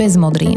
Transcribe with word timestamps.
bez 0.00 0.16
modrín. 0.16 0.56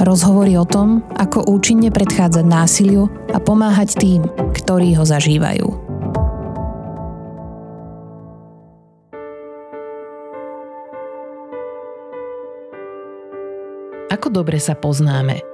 Rozhovory 0.00 0.56
o 0.56 0.64
tom, 0.64 1.04
ako 1.20 1.44
účinne 1.44 1.92
predchádzať 1.92 2.40
násiliu 2.48 3.12
a 3.28 3.36
pomáhať 3.36 4.00
tým, 4.00 4.24
ktorí 4.56 4.96
ho 4.96 5.04
zažívajú. 5.04 5.68
Ako 14.08 14.32
dobre 14.32 14.56
sa 14.56 14.72
poznáme? 14.72 15.44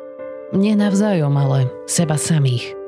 Nie 0.54 0.78
navzájom, 0.78 1.34
ale 1.34 1.66
seba 1.90 2.14
samých. 2.14 2.83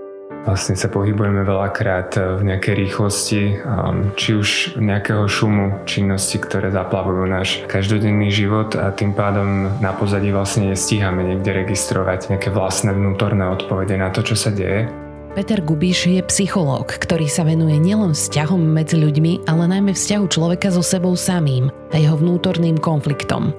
Vlastne 0.46 0.78
sa 0.78 0.86
pohybujeme 0.86 1.42
veľakrát 1.42 2.14
eh, 2.14 2.38
v 2.38 2.42
nejakej 2.46 2.74
rýchlosti, 2.86 3.42
ehm, 3.58 4.14
či 4.14 4.38
už 4.38 4.78
nejakého 4.78 5.26
šumu, 5.26 5.82
činnosti, 5.90 6.38
ktoré 6.38 6.70
zaplavujú 6.70 7.26
náš 7.26 7.66
každodenný 7.66 8.30
život 8.30 8.78
a 8.78 8.94
tým 8.94 9.10
pádom 9.10 9.74
na 9.82 9.90
pozadí 9.90 10.30
vlastne 10.30 10.70
nestíhame 10.70 11.26
niekde 11.26 11.50
registrovať 11.50 12.30
nejaké 12.30 12.54
vlastné 12.54 12.94
vnútorné 12.94 13.42
odpovede 13.50 13.98
na 13.98 14.14
to, 14.14 14.22
čo 14.22 14.38
sa 14.38 14.54
deje. 14.54 14.86
Peter 15.34 15.60
Gubíš 15.60 16.08
je 16.08 16.22
psychológ, 16.30 16.96
ktorý 16.96 17.28
sa 17.28 17.44
venuje 17.44 17.76
nielen 17.76 18.16
vzťahom 18.16 18.62
medzi 18.62 18.96
ľuďmi, 18.96 19.50
ale 19.50 19.68
najmä 19.68 19.92
vzťahu 19.92 20.24
človeka 20.30 20.72
so 20.72 20.80
sebou 20.80 21.12
samým 21.12 21.68
a 21.92 21.98
jeho 21.98 22.16
vnútorným 22.16 22.80
konfliktom. 22.80 23.52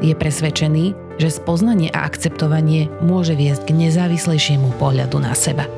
Je 0.00 0.16
presvedčený, 0.16 1.18
že 1.20 1.34
spoznanie 1.34 1.92
a 1.92 2.08
akceptovanie 2.08 2.88
môže 3.04 3.36
viesť 3.36 3.68
k 3.68 3.90
nezávislejšiemu 3.90 4.72
pohľadu 4.80 5.20
na 5.20 5.36
seba 5.36 5.68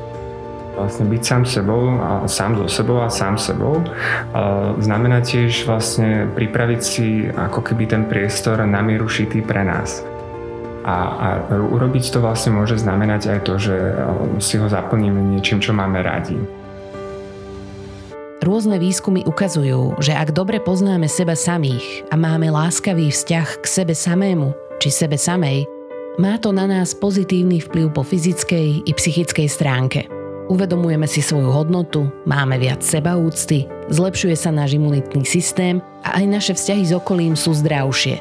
vlastne 0.79 1.05
byť 1.11 1.21
sám 1.21 1.43
sebou 1.43 1.99
a 1.99 2.23
sám 2.25 2.63
so 2.63 2.67
sebou 2.71 3.03
a 3.03 3.11
sám 3.11 3.35
sebou 3.35 3.83
znamená 4.79 5.19
tiež 5.19 5.67
vlastne 5.67 6.31
pripraviť 6.31 6.81
si 6.81 7.27
ako 7.27 7.59
keby 7.59 7.83
ten 7.85 8.03
priestor 8.07 8.63
na 8.63 8.79
mieru 8.79 9.11
šitý 9.11 9.43
pre 9.43 9.67
nás. 9.67 10.01
A, 10.87 10.95
a 10.95 11.27
urobiť 11.51 12.15
to 12.15 12.23
vlastne 12.23 12.55
môže 12.55 12.79
znamenať 12.79 13.35
aj 13.35 13.39
to, 13.43 13.53
že 13.59 13.75
si 14.39 14.55
ho 14.55 14.65
zaplníme 14.71 15.19
niečím, 15.35 15.59
čo 15.59 15.75
máme 15.75 15.99
radi. 16.01 16.39
Rôzne 18.39 18.79
výskumy 18.79 19.27
ukazujú, 19.27 19.99
že 19.99 20.15
ak 20.15 20.31
dobre 20.31 20.63
poznáme 20.63 21.11
seba 21.11 21.35
samých 21.35 22.07
a 22.07 22.15
máme 22.15 22.47
láskavý 22.47 23.11
vzťah 23.11 23.59
k 23.59 23.65
sebe 23.67 23.91
samému 23.91 24.55
či 24.79 24.87
sebe 24.87 25.19
samej, 25.19 25.67
má 26.15 26.39
to 26.39 26.55
na 26.55 26.63
nás 26.63 26.95
pozitívny 26.95 27.59
vplyv 27.59 27.91
po 27.91 28.03
fyzickej 28.03 28.87
i 28.87 28.91
psychickej 28.95 29.47
stránke. 29.51 30.18
Uvedomujeme 30.49 31.05
si 31.05 31.21
svoju 31.21 31.53
hodnotu, 31.53 32.09
máme 32.25 32.57
viac 32.57 32.81
sebaúcty, 32.81 33.69
zlepšuje 33.93 34.33
sa 34.33 34.49
náš 34.49 34.81
imunitný 34.81 35.21
systém 35.21 35.77
a 36.01 36.17
aj 36.17 36.25
naše 36.25 36.53
vzťahy 36.57 36.83
s 36.89 36.93
okolím 36.97 37.37
sú 37.37 37.53
zdravšie. 37.53 38.17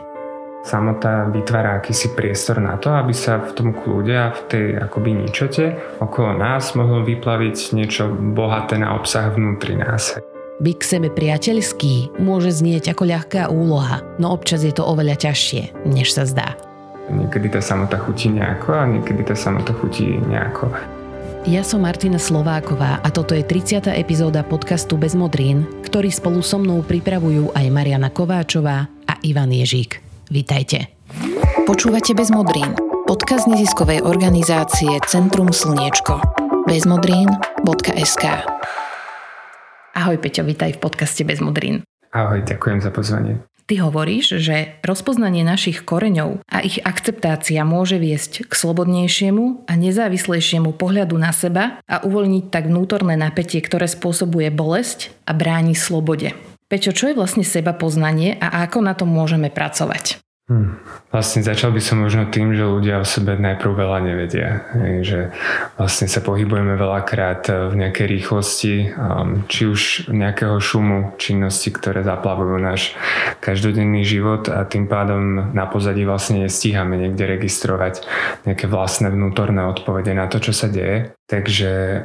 Samota 0.61 1.25
vytvára 1.33 1.81
akýsi 1.81 2.13
priestor 2.13 2.61
na 2.61 2.77
to, 2.77 2.93
aby 2.93 3.17
sa 3.17 3.41
v 3.41 3.57
tom 3.57 3.73
kľude 3.73 4.13
a 4.13 4.37
v 4.37 4.41
tej 4.45 4.67
akoby 4.77 5.25
ničote 5.25 5.65
okolo 6.05 6.37
nás 6.37 6.77
mohlo 6.77 7.01
vyplaviť 7.01 7.73
niečo 7.73 8.13
bohaté 8.13 8.77
na 8.77 8.93
obsah 8.93 9.33
vnútri 9.33 9.81
nás. 9.81 10.21
Byť 10.61 10.77
k 10.77 10.85
sebe 10.85 11.09
priateľský 11.09 12.21
môže 12.21 12.53
znieť 12.53 12.93
ako 12.93 13.09
ľahká 13.09 13.49
úloha, 13.49 14.05
no 14.21 14.37
občas 14.37 14.69
je 14.69 14.75
to 14.77 14.85
oveľa 14.85 15.17
ťažšie, 15.17 15.89
než 15.89 16.13
sa 16.13 16.29
zdá. 16.29 16.61
Niekedy 17.09 17.57
tá 17.57 17.65
samota 17.65 17.97
chutí 17.97 18.29
nejako 18.29 18.77
a 18.77 18.85
niekedy 18.85 19.25
tá 19.25 19.33
samota 19.33 19.73
chutí 19.73 20.21
nejako. 20.29 20.98
Ja 21.47 21.63
som 21.63 21.87
Martina 21.87 22.19
Slováková 22.19 22.99
a 22.99 23.09
toto 23.15 23.31
je 23.31 23.47
30. 23.47 23.95
epizóda 23.95 24.43
podcastu 24.43 24.99
Bez 24.99 25.15
modrín, 25.15 25.71
ktorý 25.87 26.11
spolu 26.11 26.43
so 26.43 26.59
mnou 26.59 26.83
pripravujú 26.83 27.55
aj 27.55 27.67
Mariana 27.71 28.11
Kováčová 28.11 28.91
a 29.07 29.15
Ivan 29.23 29.55
Ježík. 29.55 30.03
Vítajte. 30.35 30.91
Počúvate 31.63 32.11
Bez 32.19 32.35
modrín, 32.35 32.75
podcast 33.07 33.47
neziskovej 33.47 34.03
organizácie 34.03 34.91
Centrum 35.07 35.55
Slniečko. 35.55 36.19
bezmodrín.sk 36.67 38.25
Ahoj 39.95 40.17
Peťo, 40.19 40.43
vítaj 40.43 40.75
v 40.75 40.83
podcaste 40.83 41.23
Bez 41.23 41.39
modrín. 41.39 41.87
Ahoj, 42.11 42.43
ďakujem 42.43 42.83
za 42.83 42.91
pozvanie. 42.91 43.39
Ty 43.69 43.85
hovoríš, 43.85 44.41
že 44.41 44.81
rozpoznanie 44.81 45.45
našich 45.45 45.85
koreňov 45.85 46.41
a 46.49 46.65
ich 46.65 46.81
akceptácia 46.81 47.61
môže 47.69 48.01
viesť 48.01 48.49
k 48.49 48.53
slobodnejšiemu 48.57 49.69
a 49.69 49.73
nezávislejšiemu 49.77 50.73
pohľadu 50.73 51.21
na 51.21 51.37
seba 51.37 51.77
a 51.85 52.01
uvoľniť 52.01 52.49
tak 52.49 52.73
vnútorné 52.73 53.21
napätie, 53.21 53.61
ktoré 53.61 53.85
spôsobuje 53.85 54.49
bolesť 54.49 55.13
a 55.29 55.37
bráni 55.37 55.77
slobode. 55.77 56.33
Pečo, 56.73 56.97
čo 56.97 57.13
je 57.13 57.19
vlastne 57.21 57.45
seba 57.45 57.77
poznanie 57.77 58.41
a 58.41 58.65
ako 58.65 58.81
na 58.81 58.97
tom 58.97 59.13
môžeme 59.13 59.53
pracovať? 59.53 60.17
Hmm. 60.49 60.81
Vlastne 61.13 61.45
začal 61.45 61.77
by 61.77 61.81
som 61.85 62.01
možno 62.01 62.25
tým, 62.33 62.57
že 62.57 62.65
ľudia 62.65 63.05
o 63.05 63.05
sebe 63.05 63.37
najprv 63.37 63.69
veľa 63.69 63.99
nevedia. 64.01 64.65
Že 65.05 65.29
vlastne 65.77 66.09
sa 66.09 66.25
pohybujeme 66.25 66.73
veľakrát 66.73 67.69
v 67.69 67.75
nejakej 67.77 68.07
rýchlosti, 68.09 68.75
um, 68.97 69.45
či 69.45 69.69
už 69.69 70.09
nejakého 70.09 70.57
šumu, 70.57 71.21
činnosti, 71.21 71.69
ktoré 71.69 72.01
zaplavujú 72.01 72.65
náš 72.65 72.97
každodenný 73.45 74.09
život 74.09 74.49
a 74.49 74.65
tým 74.65 74.89
pádom 74.89 75.53
na 75.53 75.69
pozadí 75.69 76.09
vlastne 76.09 76.49
nestíhame 76.49 76.97
niekde 76.97 77.29
registrovať 77.29 78.09
nejaké 78.49 78.73
vlastné 78.73 79.13
vnútorné 79.13 79.69
odpovede 79.69 80.17
na 80.17 80.33
to, 80.33 80.41
čo 80.41 80.57
sa 80.57 80.73
deje. 80.73 81.13
Takže 81.29 82.03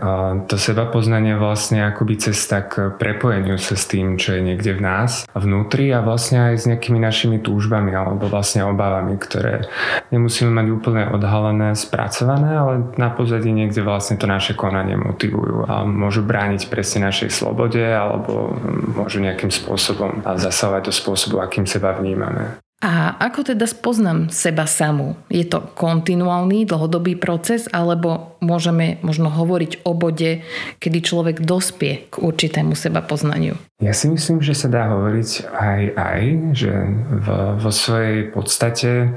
to 0.52 0.60
seba 0.60 0.84
poznanie 0.92 1.40
vlastne 1.40 1.80
akoby 1.88 2.20
cesta 2.20 2.60
k 2.60 2.92
prepojeniu 3.00 3.56
sa 3.56 3.80
s 3.80 3.88
tým, 3.88 4.20
čo 4.20 4.36
je 4.36 4.44
niekde 4.44 4.76
v 4.76 4.84
nás 4.84 5.24
vnútri 5.32 5.96
a 5.96 6.04
vlastne 6.04 6.52
aj 6.52 6.56
s 6.60 6.68
nejakými 6.68 7.00
našimi 7.00 7.40
túžbami 7.40 7.96
alebo 7.96 8.28
vlastne 8.28 8.68
obávami, 8.68 9.16
ktoré 9.16 9.64
nemusíme 10.12 10.52
mať 10.52 10.68
úplne 10.76 11.04
odhalené, 11.08 11.72
spracované, 11.72 12.52
ale 12.52 12.74
na 13.00 13.16
pozadí 13.16 13.56
niekde 13.56 13.80
vlastne 13.80 14.20
to 14.20 14.28
naše 14.28 14.60
konanie 14.60 15.00
motivujú 15.00 15.72
a 15.72 15.88
môžu 15.88 16.20
brániť 16.28 16.68
presne 16.68 17.08
našej 17.08 17.32
slobode 17.32 17.80
alebo 17.80 18.52
môžu 18.92 19.24
nejakým 19.24 19.56
spôsobom 19.56 20.20
zasahovať 20.20 20.92
do 20.92 20.94
spôsobu, 20.94 21.40
akým 21.40 21.64
seba 21.64 21.96
vnímame. 21.96 22.60
A 22.84 23.16
ako 23.16 23.48
teda 23.48 23.64
spoznám 23.64 24.28
seba 24.28 24.68
samú? 24.68 25.16
Je 25.32 25.48
to 25.48 25.72
kontinuálny, 25.72 26.68
dlhodobý 26.68 27.16
proces, 27.16 27.64
alebo 27.72 28.33
môžeme 28.44 29.00
možno 29.00 29.32
hovoriť 29.32 29.88
o 29.88 29.96
bode, 29.96 30.44
kedy 30.84 31.00
človek 31.00 31.40
dospie 31.42 32.12
k 32.12 32.20
určitému 32.20 32.76
seba 32.76 33.00
poznaniu? 33.00 33.56
Ja 33.84 33.92
si 33.92 34.08
myslím, 34.08 34.40
že 34.40 34.56
sa 34.56 34.72
dá 34.72 34.88
hovoriť 34.96 35.30
aj 35.52 35.82
aj, 36.00 36.22
že 36.56 36.72
v, 37.20 37.28
vo 37.60 37.72
svojej 37.72 38.32
podstate 38.32 39.12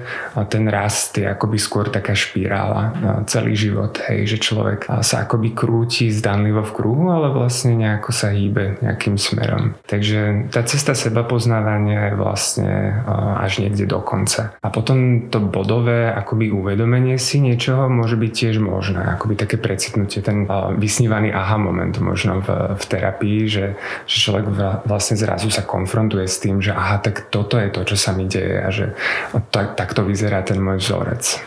ten 0.51 0.65
rast 0.67 1.15
je 1.15 1.23
akoby 1.23 1.55
skôr 1.55 1.87
taká 1.87 2.19
špirála 2.19 2.91
celý 3.31 3.55
život, 3.55 3.95
hej, 4.11 4.27
že 4.27 4.43
človek 4.43 4.91
sa 5.07 5.23
akoby 5.23 5.55
krúti 5.55 6.11
zdanlivo 6.11 6.67
v 6.67 6.75
kruhu, 6.75 7.15
ale 7.15 7.31
vlastne 7.31 7.79
nejako 7.79 8.11
sa 8.11 8.35
hýbe 8.35 8.83
nejakým 8.83 9.15
smerom. 9.15 9.79
Takže 9.87 10.51
tá 10.51 10.67
cesta 10.67 10.99
seba 10.99 11.23
poznávania 11.23 12.11
je 12.11 12.15
vlastne 12.19 12.73
až 13.39 13.63
niekde 13.63 13.87
do 13.87 14.03
konca. 14.03 14.59
A 14.67 14.69
potom 14.75 15.31
to 15.31 15.39
bodové 15.39 16.11
akoby 16.11 16.51
uvedomenie 16.51 17.23
si 17.23 17.39
niečoho 17.39 17.87
môže 17.87 18.19
byť 18.19 18.33
tiež 18.35 18.57
možné, 18.59 19.15
akoby 19.17 19.35
také 19.35 19.57
precitnutie, 19.57 20.21
ten 20.21 20.45
vysnívaný 20.77 21.33
aha 21.33 21.57
moment 21.57 21.97
možno 21.99 22.45
v, 22.45 22.77
v 22.77 22.85
terapii, 22.85 23.41
že, 23.49 23.67
že 24.05 24.17
človek 24.21 24.47
vlastne 24.85 25.17
zrazu 25.17 25.49
sa 25.49 25.65
konfrontuje 25.65 26.29
s 26.29 26.39
tým, 26.39 26.61
že 26.61 26.77
aha, 26.77 27.01
tak 27.01 27.33
toto 27.33 27.57
je 27.57 27.73
to, 27.73 27.83
čo 27.83 27.97
sa 27.97 28.13
mi 28.13 28.29
deje 28.29 28.57
a 28.61 28.69
že 28.69 28.93
tak, 29.51 29.75
takto 29.75 30.05
vyzerá 30.05 30.45
ten 30.45 30.61
môj 30.61 30.85
vzorec. 30.85 31.41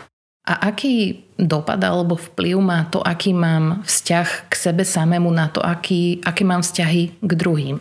A 0.50 0.72
aký 0.72 1.28
dopad 1.38 1.78
alebo 1.84 2.16
vplyv 2.18 2.58
má 2.58 2.82
to, 2.88 2.98
aký 3.04 3.30
mám 3.30 3.86
vzťah 3.86 4.50
k 4.50 4.52
sebe 4.56 4.82
samému 4.82 5.30
na 5.30 5.46
to, 5.52 5.62
aký, 5.62 6.18
aké 6.26 6.42
mám 6.42 6.64
vzťahy 6.64 7.22
k 7.22 7.32
druhým? 7.38 7.76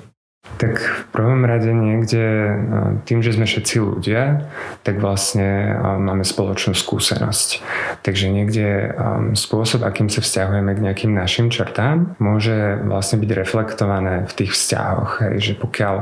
Tak 0.57 0.75
v 0.75 1.03
prvom 1.15 1.47
rade 1.47 1.71
niekde 1.71 2.23
no, 2.59 2.81
tým, 3.07 3.23
že 3.23 3.31
sme 3.31 3.47
všetci 3.47 3.75
ľudia, 3.79 4.49
tak 4.83 4.99
vlastne 4.99 5.71
máme 6.03 6.27
spoločnú 6.27 6.75
skúsenosť. 6.75 7.63
Takže 8.03 8.27
niekde 8.27 8.91
spôsob, 9.39 9.87
akým 9.87 10.11
sa 10.11 10.19
vzťahujeme 10.19 10.75
k 10.75 10.83
nejakým 10.83 11.11
našim 11.15 11.47
črtám, 11.47 12.19
môže 12.19 12.75
vlastne 12.83 13.23
byť 13.23 13.31
reflektované 13.39 14.27
v 14.27 14.33
tých 14.35 14.51
vzťahoch. 14.51 15.11
Hej, 15.23 15.35
že 15.39 15.53
pokiaľ 15.55 15.95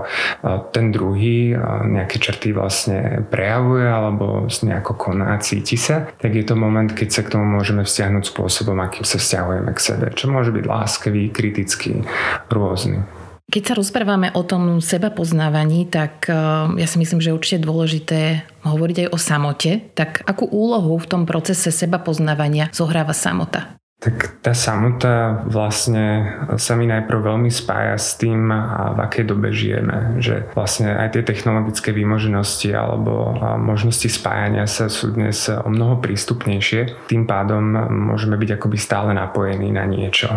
ten 0.73 0.89
druhý 0.89 1.53
nejaké 1.85 2.17
črty 2.17 2.49
vlastne 2.57 3.29
prejavuje 3.29 3.85
alebo 3.85 4.49
nejako 4.49 4.93
koná, 4.97 5.37
cíti 5.37 5.77
sa, 5.77 6.09
tak 6.17 6.33
je 6.33 6.41
to 6.41 6.57
moment, 6.57 6.89
keď 6.89 7.09
sa 7.13 7.21
k 7.21 7.37
tomu 7.37 7.45
môžeme 7.45 7.85
vzťahnuť 7.85 8.23
spôsobom, 8.25 8.77
akým 8.81 9.05
sa 9.05 9.21
vzťahujeme 9.21 9.71
k 9.73 9.79
sebe. 9.79 10.05
Čo 10.17 10.33
môže 10.33 10.49
byť 10.49 10.65
láskavý, 10.65 11.29
kritický, 11.29 12.01
rôzny. 12.49 13.05
Keď 13.47 13.63
sa 13.63 13.79
rozprávame 13.79 14.27
o 14.35 14.43
tom 14.43 14.83
seba 14.83 15.07
poznávaní, 15.07 15.87
tak 15.87 16.27
eh, 16.27 16.35
ja 16.83 16.87
si 16.87 16.99
myslím, 16.99 17.23
že 17.23 17.31
je 17.31 17.37
určite 17.39 17.63
dôležité 17.63 18.43
hovoriť 18.67 19.07
aj 19.07 19.09
o 19.15 19.17
samote. 19.17 19.71
Tak 19.95 20.27
akú 20.27 20.51
úlohu 20.51 20.99
v 20.99 21.07
tom 21.07 21.23
procese 21.23 21.71
seba 21.71 21.95
poznávania 21.95 22.67
zohráva 22.75 23.15
samota? 23.15 23.79
Tak 23.97 24.45
tá 24.45 24.53
samota 24.53 25.41
vlastne 25.49 26.37
sa 26.61 26.77
mi 26.77 26.85
najprv 26.85 27.17
veľmi 27.17 27.49
spája 27.49 27.97
s 27.97 28.13
tým, 28.13 28.45
v 28.93 28.99
akej 29.01 29.25
dobe 29.25 29.49
žijeme. 29.49 30.21
Že 30.21 30.53
vlastne 30.53 30.93
aj 30.93 31.17
tie 31.17 31.25
technologické 31.25 31.89
výmoženosti 31.97 32.77
alebo 32.77 33.33
možnosti 33.57 34.05
spájania 34.05 34.69
sa 34.69 34.85
sú 34.85 35.17
dnes 35.17 35.49
o 35.49 35.65
mnoho 35.73 35.97
prístupnejšie. 35.97 37.09
Tým 37.09 37.25
pádom 37.25 37.73
môžeme 37.89 38.37
byť 38.37 38.61
akoby 38.61 38.77
stále 38.77 39.17
napojení 39.17 39.73
na 39.73 39.89
niečo. 39.89 40.29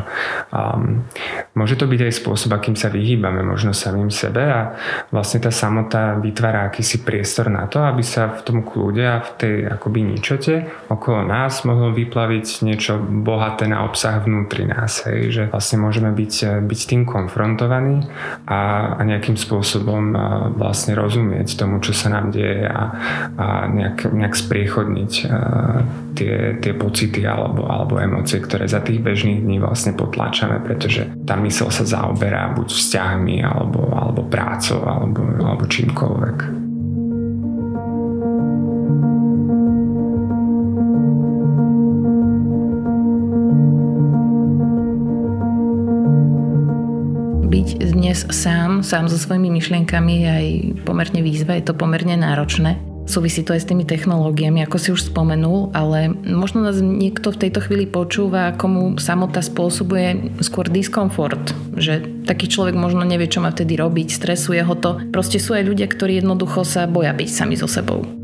Um, 0.48 1.04
môže 1.52 1.76
to 1.76 1.84
byť 1.84 2.00
aj 2.00 2.16
spôsob, 2.16 2.56
akým 2.56 2.80
sa 2.80 2.88
vyhýbame 2.88 3.44
možno 3.44 3.76
samým 3.76 4.08
sebe 4.08 4.40
a 4.40 4.72
vlastne 5.12 5.36
tá 5.36 5.52
samota 5.52 6.16
vytvára 6.16 6.64
akýsi 6.64 7.04
priestor 7.04 7.52
na 7.52 7.68
to, 7.68 7.84
aby 7.84 8.00
sa 8.00 8.32
v 8.32 8.40
tom 8.40 8.64
kľude 8.64 9.04
a 9.04 9.20
v 9.20 9.30
tej 9.36 9.54
akoby 9.68 10.16
ničote 10.16 10.88
okolo 10.88 11.28
nás 11.28 11.60
mohlo 11.68 11.92
vyplaviť 11.92 12.64
niečo 12.64 12.96
bohaté 12.96 13.48
na 13.66 13.82
obsah 13.86 14.22
vnútri 14.22 14.68
nás, 14.68 15.02
hej, 15.08 15.20
že 15.32 15.42
vlastne 15.50 15.82
môžeme 15.82 16.10
byť, 16.14 16.62
byť 16.62 16.80
tým 16.86 17.02
konfrontovaní 17.08 18.06
a, 18.46 18.94
a 18.98 19.00
nejakým 19.02 19.34
spôsobom 19.34 20.14
vlastne 20.54 20.94
rozumieť 20.94 21.58
tomu, 21.58 21.82
čo 21.82 21.90
sa 21.90 22.12
nám 22.12 22.30
deje 22.30 22.68
a, 22.68 22.82
a 23.34 23.46
nejak, 23.66 24.12
nejak 24.12 24.34
spriechodniť 24.36 25.12
tie, 26.14 26.60
tie 26.60 26.72
pocity 26.76 27.24
alebo, 27.24 27.64
alebo 27.66 27.96
emócie, 27.96 28.38
ktoré 28.42 28.68
za 28.68 28.84
tých 28.84 29.00
bežných 29.00 29.40
dní 29.40 29.56
vlastne 29.58 29.96
potláčame, 29.96 30.60
pretože 30.60 31.08
tá 31.24 31.34
mysl 31.40 31.72
sa 31.72 31.84
zaoberá 31.88 32.52
buď 32.52 32.68
vzťahmi 32.70 33.40
alebo, 33.40 33.88
alebo 33.96 34.26
prácou 34.28 34.84
alebo, 34.84 35.24
alebo 35.40 35.64
čímkoľvek. 35.64 36.59
Byť 47.60 47.92
dnes 47.92 48.24
sám, 48.32 48.80
sám 48.80 49.12
so 49.12 49.20
svojimi 49.20 49.52
myšlienkami 49.52 50.14
je 50.24 50.28
aj 50.32 50.46
pomerne 50.88 51.20
výzva, 51.20 51.60
je 51.60 51.68
to 51.68 51.76
pomerne 51.76 52.16
náročné. 52.16 52.80
Súvisí 53.04 53.44
to 53.44 53.52
aj 53.52 53.60
s 53.60 53.68
tými 53.68 53.84
technológiami, 53.84 54.64
ako 54.64 54.76
si 54.80 54.88
už 54.96 55.12
spomenul, 55.12 55.68
ale 55.76 56.08
možno 56.24 56.64
nás 56.64 56.80
niekto 56.80 57.28
v 57.28 57.40
tejto 57.44 57.60
chvíli 57.60 57.84
počúva, 57.84 58.56
komu 58.56 58.96
samota 58.96 59.44
spôsobuje 59.44 60.40
skôr 60.40 60.72
diskomfort, 60.72 61.52
že 61.76 62.00
taký 62.24 62.48
človek 62.48 62.78
možno 62.78 63.04
nevie, 63.04 63.28
čo 63.28 63.44
má 63.44 63.52
vtedy 63.52 63.76
robiť, 63.76 64.08
stresuje 64.08 64.64
ho 64.64 64.72
to. 64.78 64.96
Proste 65.12 65.36
sú 65.36 65.52
aj 65.52 65.68
ľudia, 65.68 65.84
ktorí 65.84 66.24
jednoducho 66.24 66.64
sa 66.64 66.88
boja 66.88 67.12
byť 67.12 67.28
sami 67.28 67.60
so 67.60 67.68
sebou. 67.68 68.19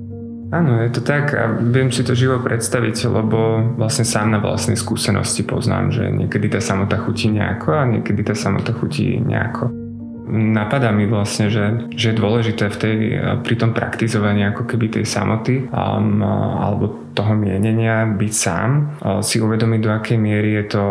Áno, 0.47 0.79
je 0.79 0.91
to 0.95 1.03
tak 1.03 1.35
a 1.35 1.59
viem 1.59 1.91
si 1.91 2.07
to 2.07 2.15
živo 2.15 2.39
predstaviť, 2.39 3.11
lebo 3.11 3.75
vlastne 3.75 4.07
sám 4.07 4.31
na 4.31 4.39
vlastnej 4.39 4.79
skúsenosti 4.79 5.43
poznám, 5.43 5.91
že 5.91 6.07
niekedy 6.07 6.47
tá 6.47 6.63
samota 6.63 7.03
chutí 7.03 7.35
nejako 7.35 7.75
a 7.75 7.83
niekedy 7.83 8.23
tá 8.23 8.35
samota 8.39 8.71
chutí 8.71 9.19
nejako. 9.19 9.75
Napadá 10.31 10.91
mi 10.91 11.07
vlastne, 11.07 11.51
že, 11.51 11.91
že 11.95 12.11
je 12.11 12.19
dôležité 12.19 12.71
v 12.71 12.79
tej, 12.79 12.99
pri 13.43 13.55
tom 13.59 13.75
praktizovaní 13.75 14.43
ako 14.47 14.67
keby 14.67 14.91
tej 14.91 15.07
samoty 15.07 15.67
um, 15.71 16.23
alebo 16.63 17.06
toho 17.17 17.33
mienenia 17.33 18.05
byť 18.05 18.33
sám, 18.37 19.01
si 19.25 19.41
uvedomiť 19.41 19.81
do 19.81 19.91
akej 19.91 20.19
miery 20.21 20.61
je 20.61 20.77
to 20.77 20.85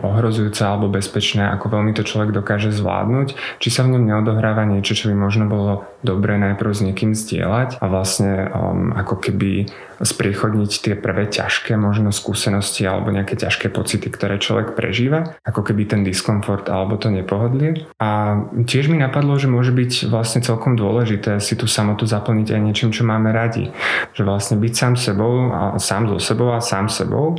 ohrozujúce 0.00 0.64
alebo 0.64 0.88
bezpečné, 0.88 1.44
ako 1.52 1.68
veľmi 1.76 1.92
to 1.92 2.00
človek 2.00 2.32
dokáže 2.32 2.72
zvládnuť, 2.72 3.60
či 3.60 3.68
sa 3.68 3.84
v 3.84 3.92
ňom 3.94 4.08
neodohráva 4.08 4.64
niečo, 4.64 4.96
čo 4.96 5.12
by 5.12 5.16
možno 5.20 5.44
bolo 5.44 5.84
dobré 6.00 6.40
najprv 6.40 6.70
s 6.72 6.80
niekým 6.80 7.12
zdieľať 7.12 7.78
a 7.78 7.84
vlastne 7.92 8.48
ako 8.96 9.20
keby 9.20 9.68
spriechodniť 9.94 10.72
tie 10.82 10.94
prvé 10.98 11.30
ťažké 11.30 11.78
možno 11.78 12.10
skúsenosti 12.10 12.82
alebo 12.82 13.14
nejaké 13.14 13.38
ťažké 13.38 13.70
pocity, 13.70 14.10
ktoré 14.10 14.42
človek 14.42 14.74
prežíva, 14.74 15.38
ako 15.46 15.70
keby 15.70 15.86
ten 15.86 16.02
diskomfort 16.02 16.66
alebo 16.66 16.98
to 16.98 17.14
nepohodlie. 17.14 17.86
A 18.02 18.42
tiež 18.66 18.90
mi 18.90 18.98
napadlo, 18.98 19.38
že 19.38 19.46
môže 19.46 19.70
byť 19.70 20.10
vlastne 20.10 20.42
celkom 20.42 20.74
dôležité 20.74 21.38
si 21.38 21.54
tú 21.54 21.70
samotu 21.70 22.10
zaplniť 22.10 22.48
aj 22.52 22.60
niečím, 22.60 22.90
čo 22.90 23.06
máme 23.06 23.30
radi. 23.30 23.70
Že 24.18 24.22
vlastne 24.26 24.56
byť 24.58 24.72
sám 24.74 24.94
sebou 24.98 25.33
a 25.50 25.78
sám 25.80 26.10
so 26.10 26.18
sebou 26.18 26.52
a 26.52 26.60
sám 26.60 26.88
sebou 26.88 27.38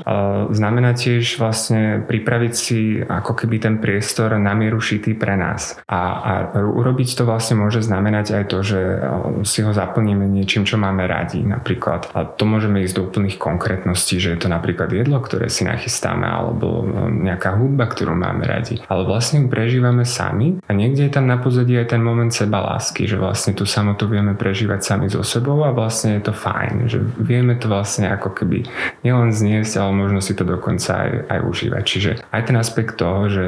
znamená 0.52 0.96
tiež 0.96 1.38
vlastne 1.38 2.02
pripraviť 2.06 2.54
si 2.54 2.80
ako 3.02 3.34
keby 3.38 3.56
ten 3.62 3.76
priestor 3.78 4.36
na 4.40 4.58
mieru 4.58 4.82
šitý 4.82 5.14
pre 5.14 5.38
nás. 5.38 5.78
A, 5.86 6.02
a 6.02 6.32
urobiť 6.58 7.16
to 7.16 7.24
vlastne 7.28 7.62
môže 7.62 7.86
znamenať 7.86 8.42
aj 8.42 8.44
to, 8.50 8.60
že 8.66 8.80
si 9.46 9.62
ho 9.62 9.72
zaplníme 9.72 10.26
niečím, 10.26 10.66
čo 10.66 10.80
máme 10.82 11.06
radi. 11.06 11.46
Napríklad 11.46 12.10
a 12.16 12.26
to 12.26 12.44
môžeme 12.48 12.82
ísť 12.82 12.96
do 12.98 13.06
úplných 13.08 13.38
konkrétností, 13.38 14.18
že 14.18 14.36
je 14.36 14.40
to 14.42 14.50
napríklad 14.50 14.90
jedlo, 14.90 15.22
ktoré 15.22 15.52
si 15.52 15.64
nachystáme, 15.68 16.26
alebo 16.26 16.82
um, 16.82 17.22
nejaká 17.22 17.54
hudba, 17.60 17.86
ktorú 17.86 18.18
máme 18.18 18.48
radi. 18.48 18.82
Ale 18.90 19.06
vlastne 19.06 19.46
ju 19.46 19.48
prežívame 19.48 20.04
sami 20.04 20.58
a 20.66 20.72
niekde 20.74 21.06
je 21.06 21.14
tam 21.14 21.30
na 21.30 21.38
pozadí 21.38 21.78
aj 21.78 21.94
ten 21.94 22.02
moment 22.02 22.34
seba 22.34 22.64
lásky, 22.64 23.06
že 23.06 23.22
vlastne 23.22 23.54
tú 23.54 23.70
samotu 23.70 24.10
vieme 24.10 24.34
prežívať 24.34 24.82
sami 24.82 25.08
so 25.08 25.22
sebou 25.22 25.62
a 25.62 25.72
vlastne 25.76 26.18
je 26.18 26.24
to 26.26 26.34
fajn, 26.34 26.90
že 26.90 26.98
vieme 27.22 27.54
to 27.60 27.70
vlastne 27.70 27.84
ako 27.86 28.34
keby 28.34 28.66
nielen 29.06 29.30
zniesť, 29.30 29.80
ale 29.80 29.92
možno 29.94 30.20
si 30.20 30.34
to 30.34 30.44
dokonca 30.44 30.92
aj, 30.92 31.12
aj 31.30 31.40
užívať. 31.46 31.84
Čiže 31.86 32.12
aj 32.34 32.42
ten 32.50 32.58
aspekt 32.58 32.98
toho, 32.98 33.30
že 33.30 33.46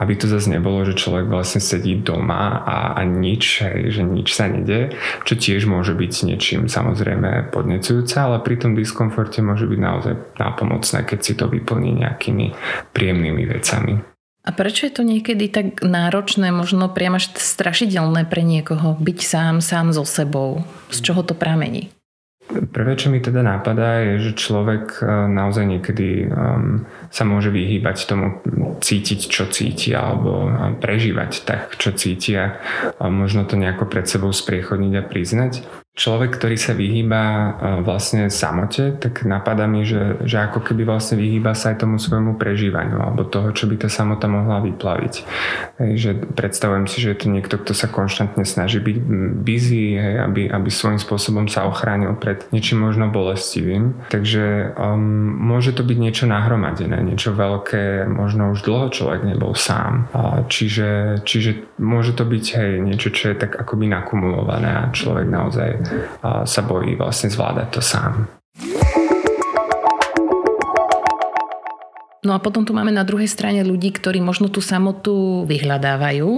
aby 0.00 0.12
to 0.16 0.26
zase 0.26 0.48
nebolo, 0.48 0.82
že 0.88 0.98
človek 0.98 1.28
vlastne 1.28 1.60
sedí 1.60 2.00
doma 2.00 2.64
a, 2.64 2.76
a 2.96 3.00
nič, 3.04 3.60
hej, 3.62 3.94
že 3.94 4.02
nič 4.02 4.32
sa 4.32 4.48
nedie, 4.48 4.96
čo 5.28 5.36
tiež 5.36 5.68
môže 5.68 5.92
byť 5.92 6.12
niečím 6.26 6.66
samozrejme 6.66 7.52
podnecujúce, 7.54 8.16
ale 8.16 8.40
pri 8.40 8.56
tom 8.58 8.72
diskomforte 8.74 9.44
môže 9.44 9.68
byť 9.68 9.80
naozaj 9.80 10.14
nápomocné, 10.40 10.98
keď 11.06 11.18
si 11.20 11.32
to 11.38 11.46
vyplní 11.46 12.02
nejakými 12.02 12.56
príjemnými 12.90 13.44
vecami. 13.46 14.14
A 14.44 14.52
prečo 14.52 14.84
je 14.84 14.92
to 14.92 15.08
niekedy 15.08 15.48
tak 15.48 15.80
náročné, 15.80 16.52
možno 16.52 16.92
priam 16.92 17.16
až 17.16 17.32
strašidelné 17.32 18.28
pre 18.28 18.44
niekoho 18.44 18.92
byť 19.00 19.18
sám, 19.24 19.54
sám 19.64 19.96
so 19.96 20.04
sebou? 20.04 20.60
Z 20.92 21.00
čoho 21.00 21.24
to 21.24 21.32
pramení? 21.32 21.93
Prvé, 22.44 22.92
čo 22.94 23.08
mi 23.08 23.24
teda 23.24 23.40
napadá, 23.40 24.04
je, 24.04 24.30
že 24.30 24.32
človek 24.36 25.00
e, 25.00 25.04
naozaj 25.32 25.64
niekedy 25.64 26.28
um, 26.28 26.84
sa 27.08 27.24
môže 27.24 27.48
vyhýbať 27.48 28.04
tomu 28.04 28.44
cítiť, 28.84 29.20
čo 29.32 29.48
cíti, 29.48 29.96
alebo 29.96 30.52
prežívať 30.76 31.48
tak, 31.48 31.80
čo 31.80 31.96
cíti 31.96 32.36
a 32.36 32.60
možno 33.08 33.48
to 33.48 33.56
nejako 33.56 33.88
pred 33.88 34.04
sebou 34.04 34.28
spriechodniť 34.28 34.92
a 34.92 35.02
priznať 35.08 35.83
človek, 35.94 36.34
ktorý 36.34 36.58
sa 36.58 36.74
vyhýba 36.74 37.22
e, 37.22 37.46
vlastne 37.86 38.26
samote, 38.26 38.98
tak 38.98 39.22
napadá 39.22 39.70
mi, 39.70 39.86
že, 39.86 40.26
že 40.26 40.42
ako 40.42 40.66
keby 40.66 40.82
vlastne 40.82 41.14
vyhýba 41.14 41.54
sa 41.54 41.70
aj 41.70 41.86
tomu 41.86 42.02
svojmu 42.02 42.34
prežívaniu 42.34 42.98
alebo 42.98 43.22
toho, 43.22 43.54
čo 43.54 43.70
by 43.70 43.78
tá 43.78 43.86
samota 43.86 44.26
mohla 44.26 44.58
vyplaviť. 44.58 45.14
Hej, 45.78 45.92
že 45.94 46.10
predstavujem 46.34 46.90
si, 46.90 46.98
že 46.98 47.14
je 47.14 47.18
to 47.22 47.26
niekto, 47.30 47.54
kto 47.62 47.72
sa 47.78 47.86
konštantne 47.86 48.42
snaží 48.42 48.82
byť 48.82 48.96
busy, 49.38 49.94
hej, 49.94 50.14
aby, 50.26 50.50
aby 50.50 50.66
svojím 50.66 50.98
spôsobom 50.98 51.46
sa 51.46 51.62
ochránil 51.70 52.18
pred 52.18 52.42
niečím 52.50 52.82
možno 52.82 53.14
bolestivým. 53.14 53.94
Takže 54.10 54.74
um, 54.74 54.98
môže 55.46 55.78
to 55.78 55.86
byť 55.86 55.98
niečo 56.02 56.26
nahromadené, 56.26 57.06
niečo 57.06 57.38
veľké, 57.38 58.10
možno 58.10 58.50
už 58.50 58.66
dlho 58.66 58.90
človek 58.90 59.22
nebol 59.22 59.54
sám. 59.54 60.10
A 60.10 60.42
čiže, 60.50 61.22
čiže 61.22 61.78
môže 61.78 62.18
to 62.18 62.26
byť 62.26 62.44
hej, 62.58 62.72
niečo, 62.82 63.14
čo 63.14 63.30
je 63.30 63.46
tak 63.46 63.54
akoby 63.54 63.86
nakumulované 63.86 64.74
a 64.74 64.90
človek 64.90 65.30
naozaj 65.30 65.83
sa 66.22 66.60
bojí 66.64 66.94
vlastne 66.96 67.28
zvládať 67.30 67.68
to 67.74 67.80
sám. 67.80 68.28
No 72.24 72.32
a 72.32 72.40
potom 72.40 72.64
tu 72.64 72.72
máme 72.72 72.88
na 72.88 73.04
druhej 73.04 73.28
strane 73.28 73.60
ľudí, 73.60 73.92
ktorí 73.92 74.24
možno 74.24 74.48
tú 74.48 74.64
samotu 74.64 75.44
vyhľadávajú 75.44 76.28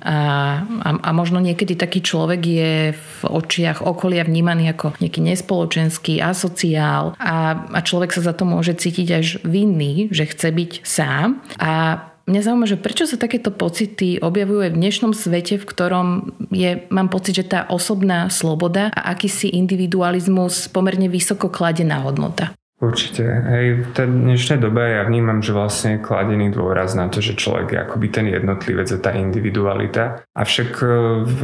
a, 0.00 0.16
a, 0.64 0.88
a 1.04 1.10
možno 1.12 1.36
niekedy 1.36 1.76
taký 1.76 2.00
človek 2.00 2.40
je 2.40 2.72
v 2.96 3.18
očiach 3.28 3.84
okolia 3.84 4.24
vnímaný 4.24 4.72
ako 4.72 4.96
nejaký 5.04 5.20
nespoločenský, 5.20 6.24
asociál 6.24 7.12
a, 7.20 7.60
a 7.60 7.80
človek 7.84 8.16
sa 8.16 8.24
za 8.24 8.32
to 8.32 8.48
môže 8.48 8.80
cítiť 8.80 9.08
až 9.12 9.26
vinný, 9.44 10.08
že 10.08 10.24
chce 10.32 10.48
byť 10.48 10.72
sám 10.80 11.44
a 11.60 12.00
Mňa 12.24 12.40
zaujíma, 12.40 12.64
že 12.64 12.80
prečo 12.80 13.04
sa 13.04 13.20
takéto 13.20 13.52
pocity 13.52 14.16
objavujú 14.16 14.64
aj 14.64 14.72
v 14.72 14.80
dnešnom 14.80 15.12
svete, 15.12 15.60
v 15.60 15.68
ktorom 15.68 16.08
je, 16.48 16.88
mám 16.88 17.12
pocit, 17.12 17.36
že 17.36 17.44
tá 17.44 17.68
osobná 17.68 18.32
sloboda 18.32 18.88
a 18.96 19.12
akýsi 19.12 19.52
individualizmus 19.52 20.72
pomerne 20.72 21.12
vysoko 21.12 21.52
kladená 21.52 22.00
hodnota. 22.00 22.56
Určite. 22.84 23.22
Hej, 23.24 23.66
v 23.86 23.88
tej 23.94 24.08
dnešnej 24.10 24.58
dobe 24.58 24.82
ja 24.82 25.06
vnímam, 25.06 25.38
že 25.38 25.54
vlastne 25.54 25.96
je 25.96 26.04
kladený 26.04 26.50
dôraz 26.50 26.98
na 26.98 27.06
to, 27.06 27.22
že 27.22 27.38
človek 27.38 27.70
je 27.70 27.78
akoby 27.80 28.06
ten 28.10 28.26
jednotlivec 28.26 28.90
a 28.90 28.98
tá 28.98 29.14
individualita. 29.14 30.26
Avšak 30.34 30.70
e, 30.82 30.86
v, 31.22 31.38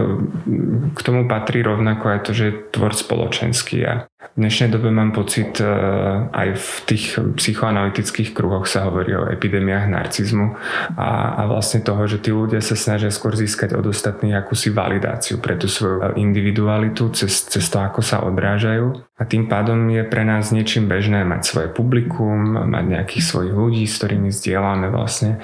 k 0.90 1.00
tomu 1.00 1.30
patrí 1.30 1.62
rovnako 1.62 2.04
aj 2.12 2.20
to, 2.26 2.30
že 2.34 2.44
je 2.50 2.58
tvor 2.74 2.92
spoločenský 2.92 3.78
a 3.86 4.09
V 4.20 4.36
dnešnej 4.36 4.68
dobe 4.68 4.92
mám 4.92 5.16
pocit, 5.16 5.64
e, 5.64 5.66
aj 6.28 6.48
v 6.52 6.68
tých 6.84 7.16
psychoanalytických 7.40 8.36
kruhoch 8.36 8.68
sa 8.68 8.84
hovorí 8.84 9.16
o 9.16 9.24
epidémiách 9.24 9.88
narcizmu 9.88 10.60
a, 10.92 11.40
a 11.40 11.42
vlastne 11.48 11.80
toho, 11.80 12.04
že 12.04 12.20
tí 12.20 12.28
ľudia 12.28 12.60
sa 12.60 12.76
snažia 12.76 13.08
skôr 13.08 13.32
získať 13.32 13.72
od 13.72 13.88
ostatných 13.88 14.36
akúsi 14.36 14.76
validáciu 14.76 15.40
pre 15.40 15.56
tú 15.56 15.72
svoju 15.72 16.20
individualitu 16.20 17.08
cez, 17.16 17.48
cez 17.48 17.64
to, 17.72 17.80
ako 17.80 18.04
sa 18.04 18.20
odrážajú. 18.20 19.08
A 19.20 19.28
tým 19.28 19.48
pádom 19.48 19.88
je 19.92 20.04
pre 20.04 20.24
nás 20.24 20.48
niečím 20.52 20.88
bežné 20.88 21.24
mať 21.28 21.40
svoje 21.44 21.68
publikum, 21.68 22.56
mať 22.68 22.84
nejakých 22.88 23.24
svojich 23.24 23.52
ľudí, 23.56 23.84
s 23.84 24.00
ktorými 24.00 24.32
zdieľame 24.32 24.88
vlastne 24.88 25.40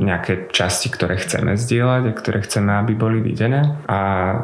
nejaké 0.00 0.48
časti, 0.48 0.88
ktoré 0.88 1.20
chceme 1.20 1.56
zdieľať 1.56 2.02
a 2.08 2.16
ktoré 2.16 2.44
chceme, 2.44 2.72
aby 2.76 2.92
boli 2.96 3.20
videné. 3.20 3.84
A 3.84 4.00
e, 4.00 4.36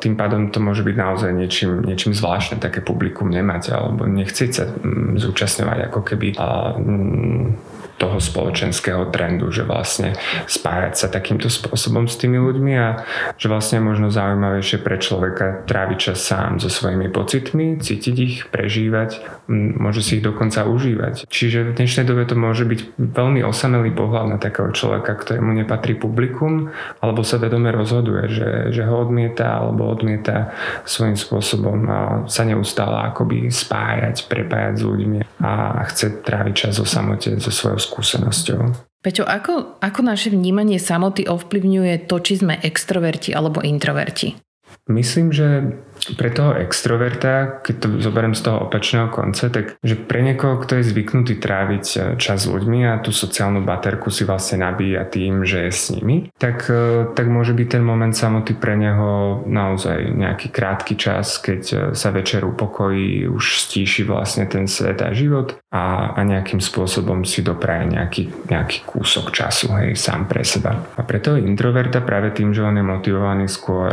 tým 0.00 0.16
pádom 0.16 0.48
to 0.48 0.56
môže 0.56 0.80
byť 0.80 0.96
naozaj 0.96 1.30
niečím, 1.36 1.84
niečím 1.84 2.16
zvláštne 2.16 2.56
také 2.56 2.80
publikum 2.80 3.29
nemať 3.30 3.62
alebo 3.72 4.04
nechcieť 4.10 4.50
sa 4.50 4.64
mm, 4.66 5.16
zúčastňovať 5.22 5.78
ako 5.88 6.00
keby 6.02 6.34
mm, 6.34 7.69
toho 8.00 8.16
spoločenského 8.16 9.12
trendu, 9.12 9.52
že 9.52 9.68
vlastne 9.68 10.16
spájať 10.48 10.94
sa 10.96 11.06
takýmto 11.12 11.52
spôsobom 11.52 12.08
s 12.08 12.16
tými 12.16 12.40
ľuďmi 12.40 12.72
a 12.80 13.04
že 13.36 13.52
vlastne 13.52 13.84
je 13.84 13.88
možno 13.92 14.08
zaujímavejšie 14.08 14.80
pre 14.80 14.96
človeka 14.96 15.68
tráviť 15.68 15.98
čas 16.00 16.24
sám 16.24 16.56
so 16.56 16.72
svojimi 16.72 17.12
pocitmi, 17.12 17.76
cítiť 17.76 18.16
ich, 18.16 18.36
prežívať, 18.48 19.20
môže 19.52 20.00
si 20.00 20.16
ich 20.16 20.24
dokonca 20.24 20.64
užívať. 20.64 21.28
Čiže 21.28 21.70
v 21.70 21.76
dnešnej 21.76 22.08
dobe 22.08 22.24
to 22.24 22.40
môže 22.40 22.64
byť 22.64 22.96
veľmi 22.96 23.44
osamelý 23.44 23.92
pohľad 23.92 24.26
na 24.32 24.38
takého 24.40 24.72
človeka, 24.72 25.20
ktorému 25.20 25.52
nepatrí 25.60 25.92
publikum, 26.00 26.72
alebo 27.04 27.20
sa 27.20 27.36
vedome 27.36 27.68
rozhoduje, 27.68 28.32
že, 28.32 28.50
že 28.72 28.82
ho 28.88 29.04
odmieta 29.04 29.60
alebo 29.60 29.92
odmieta 29.92 30.56
svojím 30.88 31.20
spôsobom 31.20 31.84
sa 32.24 32.42
neustále 32.48 32.96
akoby 33.12 33.52
spájať, 33.52 34.24
prepájať 34.24 34.74
s 34.80 34.82
ľuďmi 34.88 35.18
a 35.44 35.82
chce 35.90 36.24
tráviť 36.24 36.54
čas 36.54 36.80
o 36.80 36.86
samote 36.86 37.36
so 37.36 37.52
svojou 37.52 37.89
skúsenosťou. 37.90 38.60
Peťo, 39.02 39.24
ako, 39.26 39.80
ako 39.82 40.00
naše 40.06 40.30
vnímanie 40.30 40.78
samoty 40.78 41.26
ovplyvňuje 41.26 42.06
to, 42.06 42.16
či 42.22 42.38
sme 42.38 42.60
extroverti 42.62 43.34
alebo 43.34 43.64
introverti? 43.64 44.38
Myslím, 44.86 45.34
že 45.34 45.74
pre 46.16 46.30
toho 46.32 46.56
extroverta, 46.56 47.60
keď 47.60 47.74
to 47.76 47.86
zoberiem 48.00 48.32
z 48.32 48.48
toho 48.48 48.64
opačného 48.66 49.12
konca, 49.12 49.52
tak 49.52 49.76
že 49.84 49.94
pre 49.96 50.24
niekoho, 50.24 50.56
kto 50.60 50.80
je 50.80 50.88
zvyknutý 50.88 51.36
tráviť 51.36 51.84
e, 51.84 51.98
čas 52.16 52.46
s 52.46 52.50
ľuďmi 52.50 52.88
a 52.88 53.00
tú 53.04 53.12
sociálnu 53.12 53.60
baterku 53.60 54.08
si 54.08 54.24
vlastne 54.24 54.64
nabíja 54.64 55.04
tým, 55.04 55.44
že 55.44 55.68
je 55.68 55.72
s 55.72 55.84
nimi, 55.92 56.32
tak, 56.40 56.66
e, 56.72 57.12
tak 57.12 57.26
môže 57.28 57.52
byť 57.52 57.68
ten 57.68 57.84
moment 57.84 58.16
samoty 58.16 58.56
pre 58.56 58.74
neho 58.80 59.42
naozaj 59.44 60.14
nejaký 60.16 60.48
krátky 60.48 60.94
čas, 60.96 61.36
keď 61.36 61.62
e, 61.68 61.76
sa 61.92 62.08
večer 62.14 62.42
upokojí, 62.48 63.28
už 63.28 63.68
stíši 63.68 64.08
vlastne 64.08 64.48
ten 64.48 64.64
svet 64.64 65.04
a 65.04 65.12
život 65.12 65.60
a, 65.68 66.16
a 66.16 66.20
nejakým 66.24 66.58
spôsobom 66.62 67.28
si 67.28 67.44
dopraje 67.44 67.92
nejaký, 67.92 68.48
nejaký 68.48 68.88
kúsok 68.88 69.30
času, 69.30 69.70
hej, 69.76 69.94
sám 69.94 70.26
pre 70.26 70.42
seba. 70.42 70.80
A 70.96 71.04
pre 71.04 71.20
toho 71.20 71.36
introverta 71.36 72.00
práve 72.00 72.32
tým, 72.32 72.56
že 72.56 72.64
on 72.64 72.78
je 72.78 72.84
motivovaný 72.84 73.46
skôr 73.46 73.92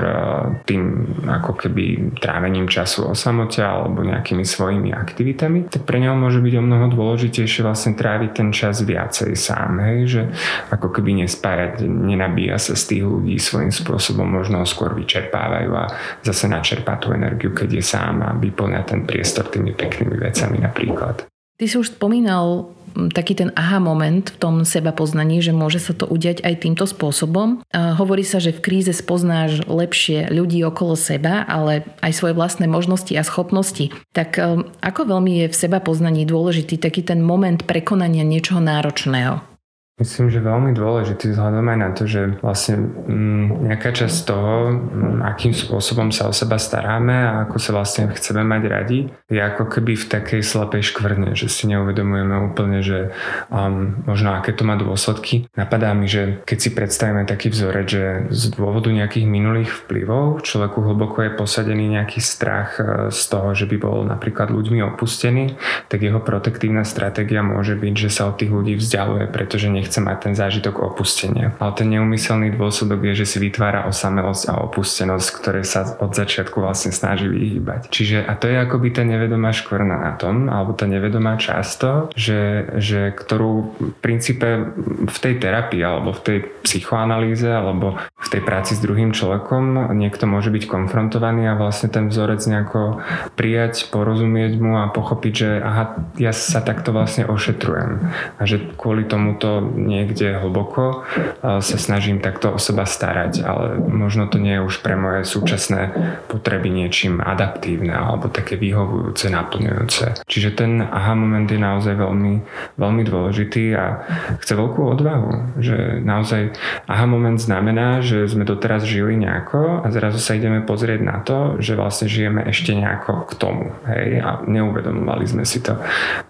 tým 0.64 1.06
ako 1.28 1.54
keby 1.54 1.97
trávením 2.18 2.70
času 2.70 3.10
o 3.10 3.13
samote 3.18 3.63
alebo 3.66 4.06
nejakými 4.06 4.46
svojimi 4.46 4.94
aktivitami, 4.94 5.68
tak 5.68 5.84
pre 5.84 5.98
neho 5.98 6.13
môže 6.13 6.39
byť 6.39 6.54
o 6.60 6.63
mnoho 6.63 6.86
dôležitejšie 6.94 7.66
vlastne 7.66 7.98
tráviť 7.98 8.32
ten 8.32 8.50
čas 8.54 8.86
viacej 8.86 9.34
sám, 9.34 9.82
hej, 9.84 10.00
že 10.08 10.22
ako 10.70 10.94
keby 10.94 11.25
nespájať, 11.25 11.84
nenabíja 11.88 12.62
sa 12.62 12.77
z 12.77 12.84
tých 12.96 13.04
ľudí 13.04 13.36
svojím 13.42 13.74
spôsobom, 13.74 14.27
možno 14.27 14.62
skôr 14.70 14.94
vyčerpávajú 14.94 15.72
a 15.74 15.89
zase 16.22 16.46
načerpá 16.46 17.01
tú 17.01 17.12
energiu, 17.12 17.51
keď 17.51 17.82
je 17.82 17.84
sám 17.84 18.22
a 18.24 18.30
vyplňa 18.38 18.82
ten 18.86 19.04
priestor 19.04 19.50
tými 19.50 19.74
peknými 19.74 20.16
vecami 20.16 20.62
napríklad. 20.62 21.25
Ty 21.58 21.66
si 21.66 21.75
už 21.82 21.98
spomínal 21.98 22.76
taký 23.13 23.38
ten 23.38 23.50
aha 23.54 23.77
moment 23.77 24.25
v 24.25 24.38
tom 24.38 24.56
seba 24.66 24.89
poznaní, 24.89 25.42
že 25.44 25.54
môže 25.54 25.77
sa 25.77 25.94
to 25.94 26.10
udiať 26.10 26.42
aj 26.42 26.66
týmto 26.66 26.86
spôsobom. 26.89 27.62
Hovorí 27.74 28.25
sa, 28.25 28.42
že 28.42 28.56
v 28.56 28.63
kríze 28.63 28.94
spoznáš 28.96 29.63
lepšie 29.70 30.34
ľudí 30.34 30.62
okolo 30.66 30.98
seba, 30.98 31.46
ale 31.46 31.86
aj 32.01 32.12
svoje 32.13 32.34
vlastné 32.34 32.66
možnosti 32.66 33.13
a 33.13 33.24
schopnosti. 33.25 33.94
Tak 34.13 34.38
ako 34.82 35.01
veľmi 35.08 35.46
je 35.46 35.51
v 35.51 35.60
seba 35.60 35.82
poznaní 35.82 36.25
dôležitý 36.25 36.80
taký 36.82 37.06
ten 37.06 37.22
moment 37.22 37.62
prekonania 37.63 38.25
niečoho 38.25 38.60
náročného? 38.63 39.57
Myslím, 39.98 40.30
že 40.30 40.46
veľmi 40.46 40.77
dôležitý 40.77 41.34
vzhľadom 41.34 41.74
aj 41.74 41.77
na 41.82 41.89
to, 41.89 42.06
že 42.06 42.38
vlastne 42.46 42.86
mm, 42.86 43.66
nejaká 43.66 43.98
časť 43.98 44.30
toho, 44.30 44.70
mm, 44.70 45.25
akým 45.25 45.58
spôsobom 45.58 46.13
sa 46.13 46.30
o 46.30 46.34
seba 46.38 46.62
staráme 46.62 47.18
a 47.18 47.50
ako 47.50 47.58
sa 47.58 47.74
vlastne 47.74 48.06
chceme 48.13 48.46
mať 48.46 48.62
radi, 48.70 49.10
je 49.25 49.42
ako 49.42 49.66
keby 49.66 49.98
v 49.98 50.06
takej 50.06 50.46
slepej 50.46 50.94
škvrne, 50.94 51.34
že 51.34 51.50
si 51.50 51.66
neuvedomujeme 51.74 52.46
úplne, 52.46 52.86
že 52.86 53.10
um, 53.50 54.06
možno 54.06 54.38
aké 54.38 54.54
to 54.54 54.70
má 54.70 54.77
dôsledky. 54.77 55.50
Napadá 55.58 55.98
mi, 55.98 56.06
že 56.06 56.46
keď 56.46 56.58
si 56.62 56.70
predstavíme 56.77 57.25
taký 57.25 57.50
vzorec, 57.50 57.88
že 57.89 58.06
z 58.30 58.54
dôvodu 58.54 58.94
nejakých 58.94 59.25
minulých 59.25 59.74
vplyvov 59.82 60.46
človeku 60.46 60.77
hlboko 60.77 61.25
je 61.25 61.34
posadený 61.34 61.98
nejaký 61.98 62.22
strach 62.22 62.77
e, 62.77 63.10
z 63.10 63.22
toho, 63.34 63.58
že 63.58 63.66
by 63.66 63.82
bol 63.82 64.06
napríklad 64.06 64.54
ľuďmi 64.54 64.77
opustený, 64.94 65.58
tak 65.89 66.06
jeho 66.06 66.22
protektívna 66.22 66.86
stratégia 66.86 67.42
môže 67.42 67.74
byť, 67.74 67.94
že 67.98 68.13
sa 68.13 68.30
od 68.30 68.38
tých 68.38 68.54
ľudí 68.54 68.77
vzdialuje, 68.77 69.25
pretože 69.34 69.74
nech 69.74 69.87
nechce 69.88 70.03
mať 70.03 70.17
ten 70.20 70.34
zážitok 70.36 70.84
opustenia. 70.84 71.56
Ale 71.63 71.72
ten 71.72 71.88
neumyselný 71.88 72.51
dôsledok 72.60 73.08
je, 73.08 73.24
že 73.24 73.25
si 73.32 73.38
vytvára 73.39 73.88
osamelosť 73.88 74.44
a 74.51 74.60
opustenosť, 74.67 75.27
ktoré 75.39 75.63
sa 75.63 75.96
od 76.03 76.12
začiatku 76.12 76.60
vlastne 76.60 76.91
snaží 76.91 77.32
vyhýbať. 77.32 77.88
Čiže 77.88 78.27
a 78.27 78.36
to 78.36 78.51
je 78.51 78.60
akoby 78.60 78.91
tá 78.91 79.08
nevedomá 79.08 79.56
škvrna 79.56 79.96
na 80.03 80.13
tom, 80.20 80.51
alebo 80.51 80.75
tá 80.75 80.84
nevedomá 80.84 81.39
často, 81.39 82.12
že, 82.20 82.67
že 82.75 83.15
ktorú 83.15 83.79
v 83.79 83.96
princípe 84.03 84.75
v 85.08 85.17
tej 85.24 85.39
terapii 85.39 85.79
alebo 85.79 86.12
v 86.12 86.22
tej 86.27 86.38
psychoanalýze 86.67 87.48
alebo 87.48 87.96
v 88.27 88.34
tej 88.36 88.43
práci 88.43 88.75
s 88.75 88.84
druhým 88.84 89.15
človekom 89.15 89.96
niekto 89.96 90.27
môže 90.27 90.51
byť 90.51 90.67
konfrontovaný 90.67 91.48
a 91.48 91.55
vlastne 91.55 91.88
ten 91.88 92.12
vzorec 92.12 92.43
nejako 92.43 93.00
prijať, 93.39 93.88
porozumieť 93.88 94.60
mu 94.60 94.75
a 94.75 94.91
pochopiť, 94.91 95.34
že 95.34 95.50
aha, 95.63 95.96
ja 96.19 96.36
sa 96.36 96.60
takto 96.60 96.91
vlastne 96.91 97.24
ošetrujem 97.24 98.03
a 98.36 98.41
že 98.43 98.60
kvôli 98.75 99.07
tomuto 99.07 99.63
niekde 99.63 100.43
hlboko 100.43 101.07
sa 101.39 101.77
snažím 101.79 102.19
takto 102.19 102.51
o 102.51 102.60
seba 102.60 102.84
starať, 102.84 103.48
ale 103.48 103.79
možno 103.79 104.27
to 104.27 104.43
nie 104.43 104.60
je 104.60 104.65
už 104.67 104.84
pre 104.84 105.00
moje 105.00 105.24
súčasné 105.24 105.96
potreby 106.27 106.67
niečím 106.67 107.24
adaptívne 107.24 107.96
alebo 107.96 108.27
také 108.27 108.60
vyhovujúce, 108.60 109.31
naplňujúce. 109.31 110.27
Čiže 110.27 110.50
ten 110.51 110.84
aha 110.84 111.15
moment 111.15 111.48
je 111.48 111.62
naozaj 111.62 111.96
veľmi, 111.96 112.34
veľmi 112.75 113.01
dôležitý 113.07 113.72
a 113.77 114.03
chce 114.43 114.53
veľkú 114.57 114.81
odvahu, 114.84 115.62
že 115.63 116.03
naozaj 116.03 116.51
aha 116.91 117.05
moment 117.07 117.39
znamená, 117.39 118.03
že 118.03 118.16
sme 118.25 118.41
doteraz 118.50 118.81
žili 118.89 119.21
nejako 119.21 119.86
a 119.86 119.88
zrazu 119.93 120.17
sa 120.17 120.33
ideme 120.33 120.65
pozrieť 120.65 121.01
na 121.05 121.21
to, 121.21 121.62
že 121.62 121.77
vlastne 121.77 122.09
žijeme 122.09 122.41
ešte 122.50 122.74
nejako 122.74 123.29
k 123.29 123.31
tomu. 123.38 123.69
Hej? 123.86 124.25
A 124.25 124.41
neuvedomovali 124.50 125.29
sme 125.29 125.45
si 125.45 125.62
to. 125.62 125.77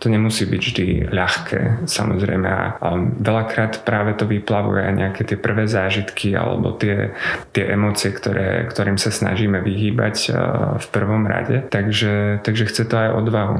To 0.03 0.12
nemusí 0.12 0.44
byť 0.44 0.62
vždy 0.62 0.86
ľahké, 1.15 1.88
samozrejme. 1.88 2.50
A 2.51 2.88
veľa 3.24 3.38
veľakrát 3.38 3.86
práve 3.86 4.17
to 4.17 4.25
vyplavuje 4.25 4.82
aj 4.82 4.94
nejaké 4.98 5.22
tie 5.22 5.38
prvé 5.38 5.70
zážitky 5.70 6.34
alebo 6.34 6.74
tie, 6.74 7.13
tie 7.53 7.70
emócie, 7.70 8.10
ktoré, 8.10 8.65
ktorým 8.65 8.98
sa 8.98 9.13
snažíme 9.13 9.62
vyhýbať 9.62 10.34
v 10.82 10.88
prvom 10.89 11.29
rade. 11.29 11.62
Takže, 11.70 12.41
takže 12.41 12.65
chce 12.65 12.84
to 12.89 12.96
aj 12.98 13.13
odvahu 13.13 13.58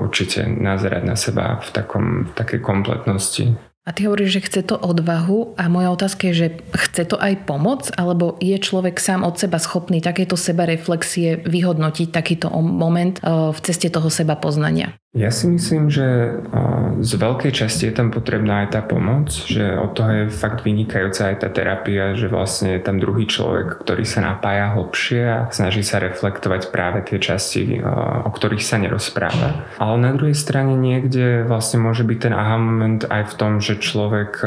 určite 0.00 0.48
nazerať 0.48 1.02
na 1.04 1.16
seba 1.20 1.60
v, 1.60 1.68
takom, 1.76 2.06
v 2.24 2.32
takej 2.32 2.60
kompletnosti. 2.64 3.67
A 3.88 3.96
ty 3.96 4.04
hovoríš, 4.04 4.36
že 4.36 4.44
chce 4.44 4.60
to 4.68 4.76
odvahu 4.76 5.56
a 5.56 5.64
moja 5.72 5.88
otázka 5.88 6.28
je, 6.28 6.34
že 6.36 6.48
chce 6.76 7.08
to 7.08 7.16
aj 7.16 7.48
pomoc, 7.48 7.88
alebo 7.96 8.36
je 8.36 8.60
človek 8.60 9.00
sám 9.00 9.24
od 9.24 9.40
seba 9.40 9.56
schopný 9.56 10.04
takéto 10.04 10.36
seba 10.36 10.68
reflexie 10.68 11.40
vyhodnotiť 11.40 12.12
takýto 12.12 12.52
moment 12.52 13.16
eh, 13.24 13.48
v 13.48 13.58
ceste 13.64 13.88
toho 13.88 14.12
seba 14.12 14.36
poznania? 14.36 14.92
Ja 15.16 15.32
si 15.32 15.48
myslím, 15.48 15.88
že 15.88 16.36
z 17.00 17.12
veľkej 17.16 17.48
časti 17.48 17.88
je 17.88 17.96
tam 17.96 18.12
potrebná 18.12 18.68
aj 18.68 18.76
tá 18.76 18.84
pomoc, 18.84 19.32
že 19.32 19.64
od 19.80 19.96
toho 19.96 20.10
je 20.12 20.24
fakt 20.28 20.68
vynikajúca 20.68 21.32
aj 21.32 21.36
tá 21.40 21.48
terapia, 21.48 22.12
že 22.12 22.28
vlastne 22.28 22.76
je 22.76 22.84
tam 22.84 23.00
druhý 23.00 23.24
človek, 23.24 23.80
ktorý 23.80 24.04
sa 24.04 24.20
napája 24.20 24.76
hlbšie 24.76 25.22
a 25.24 25.38
snaží 25.48 25.80
sa 25.80 25.96
reflektovať 25.96 26.68
práve 26.68 27.08
tie 27.08 27.16
časti, 27.16 27.80
o 27.80 28.28
ktorých 28.28 28.60
sa 28.60 28.76
nerozpráva. 28.76 29.64
Ale 29.80 29.96
na 29.96 30.12
druhej 30.12 30.36
strane 30.36 30.76
niekde 30.76 31.40
vlastne 31.48 31.80
môže 31.80 32.04
byť 32.04 32.18
ten 32.28 32.34
aha 32.36 32.60
moment 32.60 33.00
aj 33.08 33.32
v 33.32 33.34
tom, 33.40 33.52
že 33.64 33.80
človek 33.80 34.44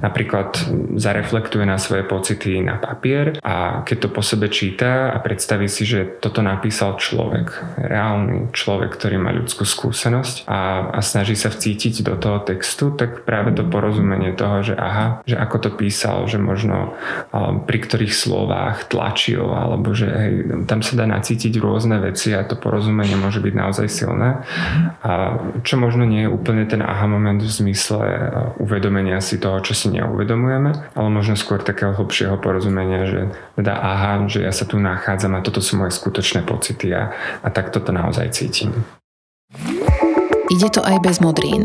napríklad 0.00 0.56
zareflektuje 0.96 1.68
na 1.68 1.76
svoje 1.76 2.08
pocity 2.08 2.64
na 2.64 2.80
papier 2.80 3.36
a 3.44 3.84
keď 3.84 4.08
to 4.08 4.08
po 4.08 4.24
sebe 4.24 4.48
číta 4.48 5.12
a 5.12 5.20
predstaví 5.20 5.68
si, 5.68 5.84
že 5.84 6.16
toto 6.16 6.40
napísal 6.40 6.96
človek, 6.96 7.76
reálny 7.76 8.56
človek, 8.56 8.96
ktorý 8.96 9.20
má 9.20 9.36
ľudskú 9.36 9.68
skúsenosť, 9.68 9.81
skúsenosť 9.82 10.46
a, 10.46 10.94
a 10.94 10.98
snaží 11.02 11.34
sa 11.34 11.50
vcítiť 11.50 12.06
do 12.06 12.14
toho 12.14 12.38
textu, 12.46 12.94
tak 12.94 13.26
práve 13.26 13.50
to 13.50 13.66
porozumenie 13.66 14.30
toho, 14.30 14.62
že 14.62 14.78
aha, 14.78 15.26
že 15.26 15.34
ako 15.34 15.56
to 15.58 15.70
písal, 15.74 16.30
že 16.30 16.38
možno 16.38 16.94
pri 17.66 17.78
ktorých 17.82 18.14
slovách 18.14 18.86
tlačil, 18.86 19.42
alebo 19.42 19.90
že 19.90 20.06
hej, 20.06 20.34
tam 20.70 20.86
sa 20.86 20.94
dá 20.94 21.10
nacítiť 21.10 21.58
rôzne 21.58 21.98
veci 21.98 22.30
a 22.30 22.46
to 22.46 22.54
porozumenie 22.54 23.18
môže 23.18 23.42
byť 23.42 23.54
naozaj 23.58 23.86
silné. 23.90 24.46
A 25.02 25.42
čo 25.66 25.74
možno 25.82 26.06
nie 26.06 26.24
je 26.24 26.30
úplne 26.30 26.62
ten 26.70 26.78
aha 26.78 27.10
moment 27.10 27.42
v 27.42 27.50
zmysle 27.50 27.98
uvedomenia 28.62 29.18
si 29.18 29.42
toho, 29.42 29.58
čo 29.66 29.74
si 29.74 29.90
neuvedomujeme, 29.90 30.94
ale 30.94 31.08
možno 31.10 31.34
skôr 31.34 31.58
takého 31.58 31.90
hlbšieho 31.90 32.38
porozumenia, 32.38 33.02
že 33.10 33.20
teda 33.58 33.74
aha, 33.74 34.30
že 34.30 34.46
ja 34.46 34.54
sa 34.54 34.62
tu 34.62 34.78
nachádzam 34.78 35.34
a 35.34 35.42
toto 35.42 35.58
sú 35.58 35.74
moje 35.74 35.98
skutočné 35.98 36.46
pocity 36.46 36.94
a, 36.94 37.10
a 37.42 37.48
takto 37.50 37.82
to 37.82 37.90
naozaj 37.90 38.30
cítim. 38.30 38.70
Ide 40.52 40.68
to 40.68 40.84
aj 40.84 41.00
bez 41.00 41.16
modrín. 41.24 41.64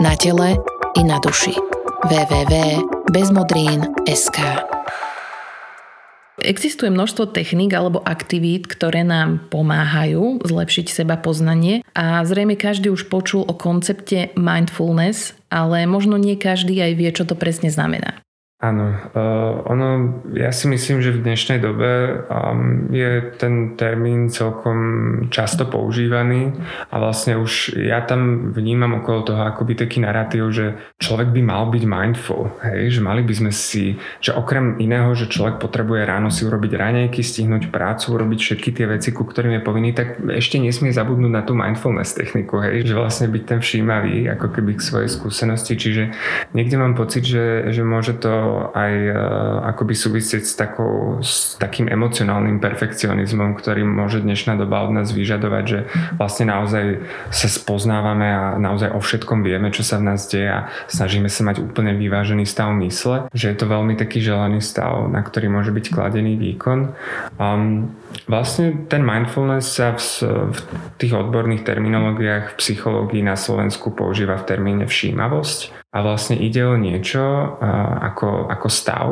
Na 0.00 0.16
tele 0.16 0.56
i 0.96 1.04
na 1.04 1.20
duši. 1.20 1.52
www.bezmodrín.sk 2.08 4.38
Existuje 6.40 6.88
množstvo 6.88 7.28
techník 7.28 7.76
alebo 7.76 8.00
aktivít, 8.00 8.72
ktoré 8.72 9.04
nám 9.04 9.52
pomáhajú 9.52 10.48
zlepšiť 10.48 10.86
seba 10.88 11.20
poznanie 11.20 11.84
a 11.92 12.24
zrejme 12.24 12.56
každý 12.56 12.88
už 12.88 13.12
počul 13.12 13.44
o 13.44 13.52
koncepte 13.52 14.32
mindfulness, 14.32 15.36
ale 15.52 15.84
možno 15.84 16.16
nie 16.16 16.40
každý 16.40 16.80
aj 16.80 16.92
vie, 16.96 17.12
čo 17.12 17.28
to 17.28 17.36
presne 17.36 17.68
znamená. 17.68 18.16
Áno, 18.62 18.94
uh, 18.94 19.66
ono, 19.66 20.22
ja 20.38 20.54
si 20.54 20.70
myslím, 20.70 21.02
že 21.02 21.10
v 21.10 21.26
dnešnej 21.26 21.58
dobe 21.58 22.22
um, 22.30 22.86
je 22.94 23.34
ten 23.34 23.74
termín 23.74 24.30
celkom 24.30 24.78
často 25.34 25.66
používaný 25.66 26.54
a 26.94 27.02
vlastne 27.02 27.42
už 27.42 27.74
ja 27.74 28.06
tam 28.06 28.54
vnímam 28.54 29.02
okolo 29.02 29.26
toho 29.26 29.42
akoby 29.50 29.74
taký 29.74 30.06
narratív, 30.06 30.54
že 30.54 30.78
človek 31.02 31.34
by 31.34 31.42
mal 31.42 31.74
byť 31.74 31.82
mindful, 31.82 32.54
hej, 32.62 32.94
že 32.94 33.00
mali 33.02 33.26
by 33.26 33.34
sme 33.34 33.50
si, 33.50 33.98
že 34.22 34.30
okrem 34.30 34.78
iného, 34.78 35.10
že 35.18 35.26
človek 35.26 35.58
potrebuje 35.58 36.06
ráno 36.06 36.30
si 36.30 36.46
urobiť 36.46 36.70
raňajky, 36.78 37.18
stihnúť 37.18 37.66
prácu, 37.66 38.14
urobiť 38.14 38.38
všetky 38.46 38.78
tie 38.78 38.86
veci, 38.86 39.10
ku 39.10 39.26
ktorým 39.26 39.58
je 39.58 39.66
povinný, 39.66 39.90
tak 39.90 40.22
ešte 40.22 40.62
nesmie 40.62 40.94
zabudnúť 40.94 41.32
na 41.34 41.42
tú 41.42 41.58
mindfulness 41.58 42.14
techniku, 42.14 42.62
hej, 42.62 42.86
že 42.86 42.94
vlastne 42.94 43.26
byť 43.26 43.42
ten 43.42 43.58
všímavý 43.58 44.30
ako 44.38 44.54
keby 44.54 44.78
k 44.78 44.86
svojej 44.86 45.10
skúsenosti, 45.10 45.74
čiže 45.74 46.14
niekde 46.54 46.78
mám 46.78 46.94
pocit, 46.94 47.26
že, 47.26 47.74
že 47.74 47.82
môže 47.82 48.14
to 48.22 48.51
aj 48.72 48.92
uh, 49.08 49.16
akoby 49.74 49.94
súvisieť 49.96 50.42
s, 50.44 50.54
takou, 50.54 51.18
s 51.20 51.56
takým 51.56 51.88
emocionálnym 51.88 52.60
perfekcionizmom, 52.60 53.56
ktorý 53.58 53.84
môže 53.84 54.20
dnešná 54.20 54.56
doba 54.60 54.84
od 54.84 54.96
nás 54.96 55.10
vyžadovať, 55.10 55.64
že 55.64 55.78
vlastne 56.16 56.52
naozaj 56.52 57.02
sa 57.32 57.48
spoznávame 57.48 58.28
a 58.28 58.44
naozaj 58.56 58.92
o 58.92 59.00
všetkom 59.00 59.42
vieme, 59.42 59.72
čo 59.74 59.82
sa 59.84 59.98
v 59.98 60.12
nás 60.12 60.28
deje 60.28 60.48
a 60.48 60.60
snažíme 60.86 61.26
sa 61.26 61.42
mať 61.48 61.64
úplne 61.64 61.96
vyvážený 61.96 62.44
stav 62.46 62.70
mysle, 62.78 63.28
že 63.32 63.52
je 63.52 63.56
to 63.56 63.66
veľmi 63.66 63.98
taký 63.98 64.22
želaný 64.22 64.62
stav, 64.62 65.08
na 65.08 65.20
ktorý 65.20 65.50
môže 65.50 65.74
byť 65.74 65.86
kladený 65.92 66.38
výkon. 66.38 66.94
Um, 67.36 67.92
vlastne 68.28 68.86
ten 68.86 69.02
mindfulness 69.02 69.76
sa 69.76 69.96
v, 69.96 70.02
v 70.52 70.58
tých 71.00 71.12
odborných 71.16 71.66
terminológiách 71.66 72.54
v 72.54 72.58
psychológii 72.60 73.24
na 73.24 73.34
Slovensku 73.34 73.92
používa 73.92 74.38
v 74.38 74.46
termíne 74.48 74.84
všímavosť 74.86 75.81
a 75.92 75.98
vlastne 76.00 76.40
ide 76.40 76.64
o 76.64 76.80
niečo 76.80 77.20
ako, 78.00 78.48
ako 78.48 78.68
stav, 78.72 79.08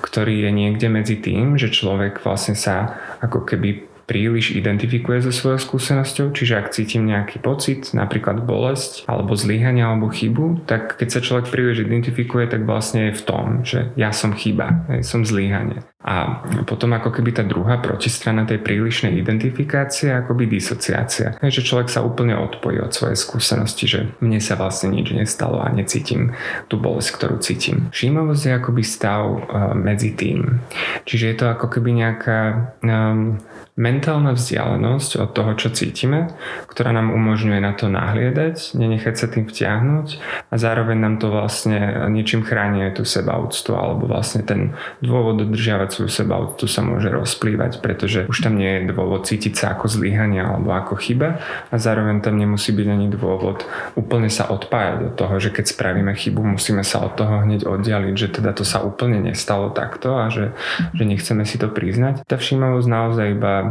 ktorý 0.00 0.48
je 0.48 0.50
niekde 0.56 0.88
medzi 0.88 1.20
tým, 1.20 1.60
že 1.60 1.68
človek 1.68 2.24
vlastne 2.24 2.56
sa 2.56 2.96
ako 3.20 3.44
keby 3.44 3.93
príliš 4.04 4.56
identifikuje 4.56 5.24
so 5.24 5.32
svojou 5.32 5.60
skúsenosťou, 5.60 6.32
čiže 6.36 6.54
ak 6.60 6.72
cítim 6.72 7.08
nejaký 7.08 7.40
pocit, 7.40 7.92
napríklad 7.96 8.44
bolesť, 8.44 9.08
alebo 9.08 9.36
zlyhanie, 9.36 9.84
alebo 9.84 10.12
chybu, 10.12 10.68
tak 10.68 10.96
keď 11.00 11.08
sa 11.08 11.20
človek 11.24 11.50
príliš 11.50 11.84
identifikuje, 11.84 12.48
tak 12.48 12.68
vlastne 12.68 13.10
je 13.10 13.18
v 13.18 13.22
tom, 13.26 13.46
že 13.64 13.90
ja 13.96 14.12
som 14.12 14.36
chyba, 14.36 14.86
som 15.00 15.24
zlyhanie. 15.24 15.82
A 16.04 16.44
potom 16.68 16.92
ako 16.92 17.08
keby 17.08 17.32
tá 17.32 17.48
druhá 17.48 17.80
protistrana 17.80 18.44
tej 18.44 18.60
prílišnej 18.60 19.16
identifikácie 19.16 20.12
akoby 20.12 20.44
disociácia. 20.44 21.40
Že 21.40 21.64
človek 21.64 21.88
sa 21.88 22.04
úplne 22.04 22.36
odpojí 22.36 22.76
od 22.76 22.92
svojej 22.92 23.16
skúsenosti, 23.16 23.88
že 23.88 24.00
mne 24.20 24.36
sa 24.36 24.60
vlastne 24.60 24.92
nič 24.92 25.16
nestalo 25.16 25.64
a 25.64 25.72
necítim 25.72 26.36
tú 26.68 26.76
bolesť, 26.76 27.08
ktorú 27.16 27.40
cítim. 27.40 27.88
Všímavosť 27.88 28.42
je 28.44 28.52
akoby 28.52 28.82
stav 28.84 29.24
uh, 29.24 29.72
medzi 29.72 30.12
tým. 30.12 30.60
Čiže 31.08 31.24
je 31.24 31.36
to 31.40 31.46
ako 31.48 31.72
keby 31.72 31.96
nejaká 31.96 32.40
um, 32.84 33.40
mentálna 33.74 34.38
vzdialenosť 34.38 35.10
od 35.18 35.30
toho, 35.34 35.52
čo 35.58 35.74
cítime, 35.74 36.30
ktorá 36.70 36.94
nám 36.94 37.10
umožňuje 37.10 37.58
na 37.58 37.74
to 37.74 37.90
nahliadať, 37.90 38.78
nenechať 38.78 39.14
sa 39.18 39.26
tým 39.26 39.50
vtiahnuť 39.50 40.06
a 40.46 40.54
zároveň 40.54 40.98
nám 41.02 41.16
to 41.18 41.34
vlastne 41.34 42.06
niečím 42.06 42.46
chráni 42.46 42.86
aj 42.86 43.02
tú 43.02 43.04
sebaúctu 43.04 43.74
alebo 43.74 44.06
vlastne 44.06 44.46
ten 44.46 44.78
dôvod 45.02 45.42
dodržiavať 45.42 45.90
svoju 45.90 46.10
sebaúctu 46.10 46.70
sa 46.70 46.86
môže 46.86 47.10
rozplývať, 47.10 47.82
pretože 47.82 48.30
už 48.30 48.46
tam 48.46 48.54
nie 48.54 48.78
je 48.78 48.94
dôvod 48.94 49.26
cítiť 49.26 49.58
sa 49.58 49.66
ako 49.74 49.90
zlyhanie 49.90 50.38
alebo 50.38 50.70
ako 50.70 50.94
chyba 50.94 51.42
a 51.70 51.74
zároveň 51.74 52.22
tam 52.22 52.38
nemusí 52.38 52.70
byť 52.70 52.86
ani 52.86 53.10
dôvod 53.10 53.66
úplne 53.98 54.30
sa 54.30 54.54
odpájať 54.54 54.96
do 55.02 55.10
toho, 55.18 55.34
že 55.42 55.50
keď 55.50 55.74
spravíme 55.74 56.14
chybu, 56.14 56.46
musíme 56.46 56.86
sa 56.86 57.02
od 57.02 57.18
toho 57.18 57.42
hneď 57.42 57.66
oddialiť, 57.66 58.14
že 58.14 58.28
teda 58.38 58.54
to 58.54 58.62
sa 58.62 58.86
úplne 58.86 59.18
nestalo 59.18 59.74
takto 59.74 60.14
a 60.14 60.30
že, 60.30 60.54
že 60.94 61.02
nechceme 61.02 61.42
si 61.42 61.58
to 61.58 61.66
priznať. 61.66 62.22
Tá 62.22 62.38
všímavosť 62.38 62.86
naozaj 62.86 63.26
iba 63.34 63.63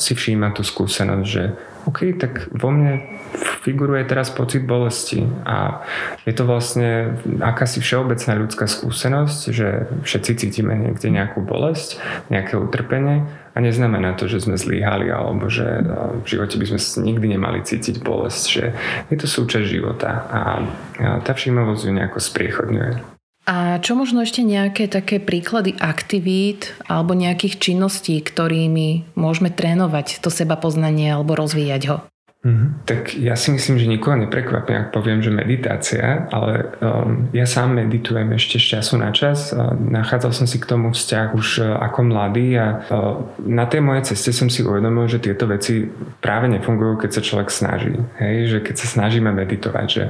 si 0.00 0.12
všíma 0.16 0.54
tú 0.56 0.62
skúsenosť, 0.66 1.26
že 1.26 1.44
OK, 1.84 2.16
tak 2.16 2.48
vo 2.48 2.72
mne 2.72 3.20
figuruje 3.60 4.08
teraz 4.08 4.32
pocit 4.32 4.64
bolesti 4.64 5.20
a 5.44 5.84
je 6.24 6.32
to 6.32 6.48
vlastne 6.48 7.20
akási 7.44 7.84
všeobecná 7.84 8.40
ľudská 8.40 8.64
skúsenosť, 8.64 9.40
že 9.52 9.68
všetci 10.00 10.32
cítime 10.40 10.80
niekde 10.80 11.12
nejakú 11.12 11.44
bolesť, 11.44 12.00
nejaké 12.32 12.56
utrpenie 12.56 13.28
a 13.52 13.58
neznamená 13.60 14.16
to, 14.16 14.32
že 14.32 14.48
sme 14.48 14.56
zlíhali 14.56 15.12
alebo 15.12 15.52
že 15.52 15.84
v 16.24 16.26
živote 16.26 16.56
by 16.56 16.66
sme 16.72 17.04
nikdy 17.04 17.36
nemali 17.36 17.60
cítiť 17.60 18.00
bolesť, 18.00 18.44
že 18.48 18.64
je 19.12 19.16
to 19.20 19.28
súčasť 19.28 19.68
života 19.68 20.10
a 20.32 20.40
tá 21.20 21.32
všímavosť 21.36 21.84
ju 21.84 21.92
nejako 21.92 22.16
spriechodňuje. 22.16 23.13
A 23.44 23.76
čo 23.84 23.92
možno 23.92 24.24
ešte 24.24 24.40
nejaké 24.40 24.88
také 24.88 25.20
príklady 25.20 25.76
aktivít 25.76 26.72
alebo 26.88 27.12
nejakých 27.12 27.60
činností, 27.60 28.24
ktorými 28.24 29.04
môžeme 29.20 29.52
trénovať 29.52 30.24
to 30.24 30.32
seba 30.32 30.56
poznanie 30.56 31.12
alebo 31.12 31.36
rozvíjať 31.36 31.82
ho? 31.92 31.96
Mm-hmm. 32.44 32.68
Tak 32.84 33.16
ja 33.16 33.40
si 33.40 33.56
myslím, 33.56 33.80
že 33.80 33.88
nikoho 33.88 34.20
neprekvapím, 34.20 34.76
ak 34.76 34.92
poviem, 34.92 35.24
že 35.24 35.32
meditácia, 35.32 36.28
ale 36.28 36.76
um, 36.76 37.32
ja 37.32 37.48
sám 37.48 37.72
meditujem 37.72 38.28
ešte 38.36 38.60
z 38.60 38.76
času 38.76 39.00
na 39.00 39.16
čas. 39.16 39.56
Uh, 39.56 39.72
nachádzal 39.72 40.36
som 40.36 40.44
si 40.44 40.60
k 40.60 40.68
tomu 40.68 40.92
vzťah 40.92 41.32
už 41.32 41.64
uh, 41.64 41.80
ako 41.80 42.04
mladý 42.04 42.60
a 42.60 42.84
uh, 42.84 43.16
na 43.48 43.64
tej 43.64 43.80
mojej 43.80 44.12
ceste 44.12 44.36
som 44.36 44.52
si 44.52 44.60
uvedomil, 44.60 45.08
že 45.08 45.24
tieto 45.24 45.48
veci 45.48 45.88
práve 46.20 46.52
nefungujú, 46.52 47.00
keď 47.00 47.10
sa 47.16 47.22
človek 47.24 47.48
snaží. 47.48 47.96
Hej? 48.20 48.52
Že 48.52 48.58
keď 48.60 48.74
sa 48.76 48.86
snažíme 48.92 49.32
meditovať, 49.32 49.86
že 49.88 50.04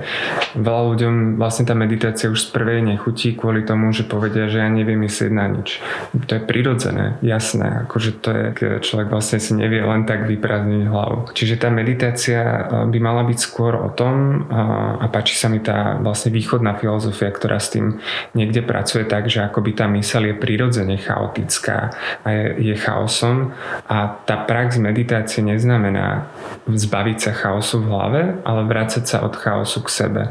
veľa 0.58 0.82
ľuďom 0.90 1.14
vlastne 1.38 1.70
tá 1.70 1.78
meditácia 1.78 2.26
už 2.26 2.50
z 2.50 2.50
prvej 2.50 2.82
nechutí 2.82 3.38
kvôli 3.38 3.62
tomu, 3.62 3.94
že 3.94 4.02
povedia, 4.02 4.50
že 4.50 4.58
ja 4.58 4.66
neviem 4.66 4.98
myslieť 5.06 5.30
na 5.30 5.46
nič. 5.46 5.78
To 6.26 6.34
je 6.34 6.42
prirodzené, 6.42 7.14
jasné, 7.22 7.86
akože 7.86 8.10
to 8.18 8.28
je, 8.34 8.44
keď 8.58 8.68
človek 8.82 9.06
vlastne 9.06 9.38
si 9.38 9.54
nevie 9.54 9.86
len 9.86 10.02
tak 10.02 10.26
vyprázdniť 10.26 10.82
hlavu. 10.90 11.30
Čiže 11.30 11.62
tá 11.62 11.70
meditácia 11.70 12.23
meditácia 12.24 12.40
eh, 12.40 12.86
by 12.88 12.98
mala 13.00 13.22
byť 13.24 13.38
skôr 13.38 13.76
o 13.76 13.90
tom, 13.92 14.46
a 14.54 15.06
páči 15.10 15.36
sa 15.36 15.48
mi 15.50 15.60
tá 15.60 15.98
vlastne 16.00 16.30
východná 16.30 16.76
filozofia, 16.78 17.30
ktorá 17.30 17.58
s 17.58 17.74
tým 17.74 17.98
niekde 18.32 18.62
pracuje 18.62 19.04
tak, 19.04 19.26
že 19.28 19.42
akoby 19.42 19.74
tá 19.74 19.86
myseľ 19.90 20.32
je 20.32 20.34
prirodzene 20.38 20.96
chaotická 21.00 21.92
a 22.22 22.28
je, 22.30 22.72
je 22.72 22.74
chaosom 22.78 23.52
a 23.88 23.96
tá 24.24 24.36
prax 24.44 24.78
meditácie 24.78 25.42
neznamená 25.42 26.30
zbaviť 26.68 27.18
sa 27.18 27.32
chaosu 27.34 27.84
v 27.84 27.88
hlave, 27.90 28.22
ale 28.44 28.60
vrácať 28.64 29.04
sa 29.04 29.16
od 29.24 29.34
chaosu 29.36 29.84
k 29.84 29.88
sebe. 29.90 30.22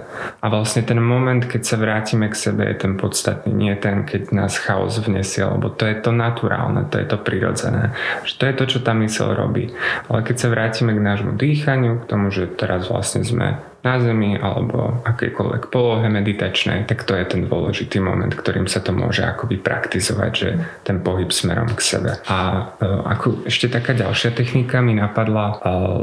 A 0.42 0.46
vlastne 0.50 0.82
ten 0.82 0.98
moment, 0.98 1.44
keď 1.46 1.62
sa 1.62 1.76
vrátime 1.78 2.32
k 2.32 2.36
sebe, 2.36 2.66
je 2.66 2.76
ten 2.78 2.98
podstatný, 2.98 3.52
nie 3.52 3.76
ten, 3.78 4.08
keď 4.08 4.34
nás 4.34 4.58
chaos 4.58 4.98
vnesie, 4.98 5.46
lebo 5.46 5.70
to 5.70 5.86
je 5.86 5.98
to 6.00 6.10
naturálne, 6.10 6.88
to 6.90 6.98
je 6.98 7.08
to 7.08 7.18
prirodzené. 7.20 7.94
Že 8.26 8.34
to 8.40 8.44
je 8.46 8.54
to, 8.58 8.64
čo 8.78 8.80
tá 8.82 8.96
myseľ 8.96 9.28
robí. 9.36 9.70
Ale 10.08 10.26
keď 10.26 10.36
sa 10.40 10.48
vrátime 10.50 10.96
k 10.96 11.04
nášmu 11.04 11.36
dýchaniu, 11.36 11.83
k 12.04 12.08
tomu, 12.08 12.32
že 12.32 12.48
teraz 12.48 12.88
vlastne 12.88 13.24
sme 13.28 13.73
na 13.84 14.00
zemi 14.00 14.40
alebo 14.40 15.04
akýkoľvek 15.04 15.68
polohe 15.68 16.08
meditačnej, 16.08 16.88
tak 16.88 17.04
to 17.04 17.20
je 17.20 17.28
ten 17.28 17.52
dôležitý 17.52 18.00
moment, 18.00 18.32
ktorým 18.32 18.72
sa 18.72 18.80
to 18.80 18.96
môže 18.96 19.28
akoby 19.28 19.60
praktizovať, 19.60 20.32
že 20.32 20.50
ten 20.88 21.04
pohyb 21.04 21.28
smerom 21.28 21.68
k 21.76 21.82
sebe. 21.84 22.12
A 22.32 22.72
e, 22.80 22.88
ako 22.88 23.44
ešte 23.44 23.68
taká 23.68 23.92
ďalšia 23.92 24.32
technika 24.32 24.80
mi 24.80 24.96
napadla 24.96 25.46
e, 25.52 25.56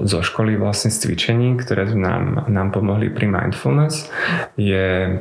zo 0.04 0.20
školy 0.20 0.60
vlastne 0.60 0.92
z 0.92 1.08
cvičení, 1.08 1.56
ktoré 1.56 1.88
nám, 1.96 2.52
nám 2.52 2.68
pomohli 2.68 3.08
pri 3.08 3.32
mindfulness, 3.32 4.12
je 4.60 5.16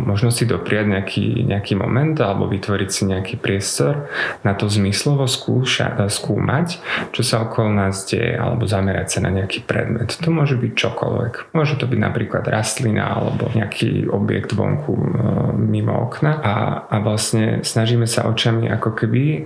možno 0.00 0.32
si 0.32 0.48
dopriať 0.48 0.86
nejaký, 0.88 1.26
nejaký 1.44 1.76
moment 1.76 2.16
alebo 2.16 2.48
vytvoriť 2.48 2.88
si 2.88 3.02
nejaký 3.04 3.36
priestor 3.36 4.08
na 4.40 4.56
to 4.56 4.64
zmyslovo 4.72 5.28
skúša, 5.28 6.08
skúmať, 6.08 6.80
čo 7.12 7.20
sa 7.20 7.44
okolo 7.44 7.68
nás 7.68 8.08
deje 8.08 8.40
alebo 8.40 8.64
zamerať 8.64 9.18
sa 9.18 9.28
na 9.28 9.30
nejaký 9.30 9.68
predmet. 9.68 10.16
To 10.24 10.32
môže 10.32 10.56
byť 10.56 10.72
čokoľvek. 10.72 11.32
Môže 11.52 11.81
to 11.82 11.90
byť 11.90 11.98
napríklad 11.98 12.46
rastlina 12.46 13.10
alebo 13.10 13.50
nejaký 13.50 14.06
objekt 14.06 14.54
vonku 14.54 14.94
e, 14.94 15.02
mimo 15.58 16.06
okna 16.06 16.38
a, 16.38 16.54
a 16.86 16.96
vlastne 17.02 17.66
snažíme 17.66 18.06
sa 18.06 18.30
očami 18.30 18.70
ako 18.70 18.94
keby 18.94 19.22
e, 19.26 19.38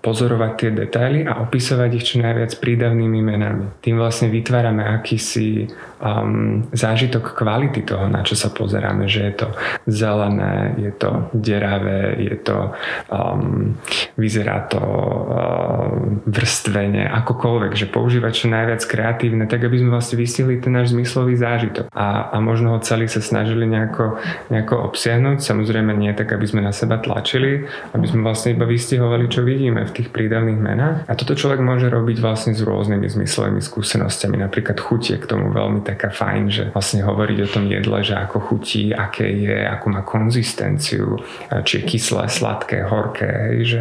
pozorovať 0.00 0.52
tie 0.56 0.70
detaily 0.72 1.20
a 1.28 1.44
opisovať 1.44 1.90
ich 2.00 2.08
čo 2.08 2.24
najviac 2.24 2.56
prídavnými 2.56 3.20
menami. 3.20 3.68
Tým 3.84 4.00
vlastne 4.00 4.32
vytvárame 4.32 4.80
akýsi 4.80 5.68
um, 6.00 6.64
zážitok 6.72 7.36
kvality 7.36 7.84
toho, 7.84 8.08
na 8.08 8.24
čo 8.24 8.34
sa 8.34 8.48
pozeráme, 8.48 9.04
že 9.06 9.20
je 9.30 9.34
to 9.44 9.48
zelené, 9.84 10.74
je 10.80 10.92
to 10.96 11.28
deravé, 11.36 12.16
je 12.16 12.36
to 12.40 12.72
um, 13.12 13.76
vyzerá 14.16 14.64
to 14.72 14.80
um, 14.80 16.24
vrstvene, 16.24 17.04
akokoľvek, 17.04 17.72
že 17.76 17.86
používať 17.92 18.32
čo 18.32 18.46
najviac 18.48 18.82
kreatívne, 18.88 19.44
tak 19.44 19.68
aby 19.68 19.76
sme 19.76 19.92
vlastne 19.92 20.16
vystihli 20.16 20.56
ten 20.58 20.72
náš 20.72 20.96
zmyslový 20.96 21.36
zážitok 21.36 21.49
a, 21.90 22.30
a 22.30 22.36
možno 22.38 22.76
ho 22.76 22.78
celý 22.84 23.10
sa 23.10 23.18
snažili 23.18 23.66
nejako, 23.66 24.20
nejako 24.52 24.92
obsiahnuť, 24.92 25.42
samozrejme 25.42 25.90
nie 25.96 26.12
tak, 26.14 26.30
aby 26.30 26.46
sme 26.46 26.60
na 26.62 26.70
seba 26.70 27.00
tlačili, 27.00 27.66
aby 27.94 28.06
sme 28.06 28.22
vlastne 28.22 28.54
iba 28.54 28.68
vystihovali, 28.68 29.26
čo 29.26 29.42
vidíme 29.42 29.82
v 29.86 29.94
tých 29.94 30.08
prídavných 30.14 30.60
menách. 30.60 30.96
A 31.08 31.12
toto 31.18 31.34
človek 31.34 31.58
môže 31.58 31.90
robiť 31.90 32.22
vlastne 32.22 32.52
s 32.54 32.62
rôznymi 32.62 33.06
zmyslovými 33.10 33.62
skúsenostiami, 33.62 34.38
napríklad 34.38 34.78
chutie 34.78 35.18
k 35.18 35.26
tomu 35.26 35.50
veľmi 35.50 35.82
taká 35.82 36.12
fajn, 36.12 36.44
že 36.50 36.64
vlastne 36.70 37.02
hovoriť 37.02 37.38
o 37.46 37.48
tom 37.48 37.64
jedle, 37.66 37.98
že 38.04 38.14
ako 38.14 38.38
chutí, 38.38 38.94
aké 38.94 39.26
je, 39.26 39.58
ako 39.66 39.86
má 39.90 40.02
konzistenciu, 40.06 41.18
či 41.64 41.72
je 41.80 41.82
kyslé, 41.86 42.28
sladké, 42.30 42.84
horké, 42.84 43.28
hej, 43.28 43.58
že, 43.64 43.80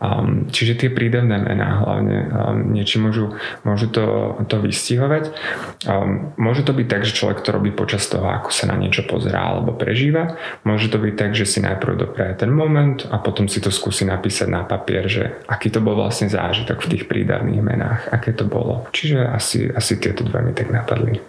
um, 0.00 0.48
čiže 0.48 0.80
tie 0.80 0.90
prídavné 0.90 1.36
mená 1.38 1.84
hlavne 1.84 2.18
um, 2.28 2.74
niečo 2.74 2.98
môžu, 3.00 3.36
môžu 3.62 3.90
to, 3.92 4.36
to 4.48 4.56
vystihovať. 4.58 5.30
Um, 5.84 6.32
môže 6.40 6.64
to 6.64 6.72
byť 6.72 6.86
tak, 6.88 7.02
že 7.04 7.14
človek 7.14 7.44
to 7.44 7.54
robí 7.54 7.70
počas 7.70 8.08
toho, 8.08 8.26
ako 8.26 8.50
sa 8.50 8.66
na 8.66 8.76
niečo 8.80 9.04
pozerá 9.04 9.54
alebo 9.54 9.76
prežíva. 9.76 10.40
Môže 10.64 10.88
to 10.88 10.98
byť 10.98 11.14
tak, 11.14 11.32
že 11.36 11.44
si 11.44 11.60
najprv 11.60 11.94
dopraje 11.94 12.34
ten 12.40 12.50
moment 12.50 13.04
a 13.12 13.20
potom 13.20 13.46
si 13.46 13.60
to 13.60 13.68
skúsi 13.68 14.08
napísať 14.08 14.48
na 14.48 14.64
papier, 14.64 15.06
že 15.06 15.44
aký 15.46 15.68
to 15.70 15.84
bol 15.84 15.94
vlastne 15.94 16.26
zážitok 16.32 16.82
v 16.82 16.90
tých 16.96 17.04
prídavných 17.06 17.62
menách, 17.62 18.08
aké 18.10 18.32
to 18.32 18.48
bolo. 18.48 18.88
Čiže 18.90 19.28
asi, 19.28 19.68
asi 19.70 20.00
tieto 20.00 20.24
dva 20.24 20.40
mi 20.40 20.56
tak 20.56 20.72
napadli. 20.72 21.20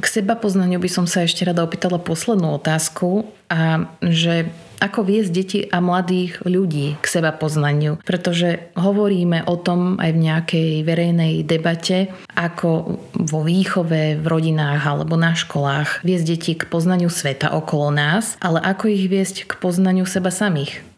K 0.00 0.06
seba 0.08 0.34
poznaniu 0.34 0.80
by 0.80 0.88
som 0.88 1.04
sa 1.04 1.28
ešte 1.28 1.44
rada 1.44 1.60
opýtala 1.60 2.00
poslednú 2.00 2.56
otázku 2.56 3.28
a 3.52 3.84
že 4.00 4.48
ako 4.80 5.00
viesť 5.06 5.30
deti 5.30 5.60
a 5.66 5.82
mladých 5.82 6.42
ľudí 6.46 6.98
k 6.98 7.06
seba 7.06 7.34
poznaniu, 7.34 8.00
pretože 8.02 8.70
hovoríme 8.78 9.46
o 9.46 9.54
tom 9.58 9.98
aj 9.98 10.10
v 10.14 10.22
nejakej 10.24 10.70
verejnej 10.86 11.34
debate, 11.44 12.10
ako 12.34 13.00
vo 13.14 13.40
výchove, 13.44 14.18
v 14.18 14.26
rodinách 14.26 14.82
alebo 14.86 15.18
na 15.18 15.34
školách 15.34 16.02
viesť 16.06 16.26
deti 16.26 16.52
k 16.56 16.68
poznaniu 16.70 17.10
sveta 17.10 17.52
okolo 17.52 17.90
nás, 17.94 18.38
ale 18.38 18.62
ako 18.62 18.90
ich 18.90 19.06
viesť 19.06 19.50
k 19.50 19.52
poznaniu 19.58 20.06
seba 20.08 20.32
samých. 20.32 20.93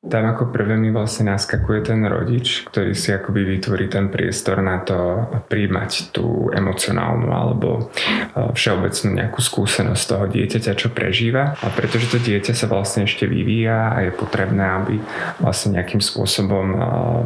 Tam 0.00 0.24
ako 0.24 0.48
prvé 0.48 0.80
mi 0.80 0.88
vlastne 0.88 1.28
naskakuje 1.28 1.92
ten 1.92 2.00
rodič, 2.08 2.64
ktorý 2.64 2.96
si 2.96 3.12
akoby 3.12 3.44
vytvorí 3.44 3.84
ten 3.92 4.08
priestor 4.08 4.64
na 4.64 4.80
to 4.80 5.28
príjmať 5.44 6.16
tú 6.16 6.48
emocionálnu 6.56 7.28
alebo 7.28 7.92
e, 7.92 8.48
všeobecnú 8.56 9.20
nejakú 9.20 9.44
skúsenosť 9.44 10.04
toho 10.08 10.24
dieťaťa, 10.32 10.72
čo 10.72 10.88
prežíva. 10.88 11.52
A 11.60 11.68
pretože 11.68 12.08
to 12.08 12.16
dieťa 12.16 12.56
sa 12.56 12.64
vlastne 12.72 13.04
ešte 13.04 13.28
vyvíja 13.28 13.92
a 13.92 14.08
je 14.08 14.16
potrebné, 14.16 14.64
aby 14.64 14.96
vlastne 15.36 15.76
nejakým 15.76 16.00
spôsobom 16.00 16.66
e, 16.72 16.76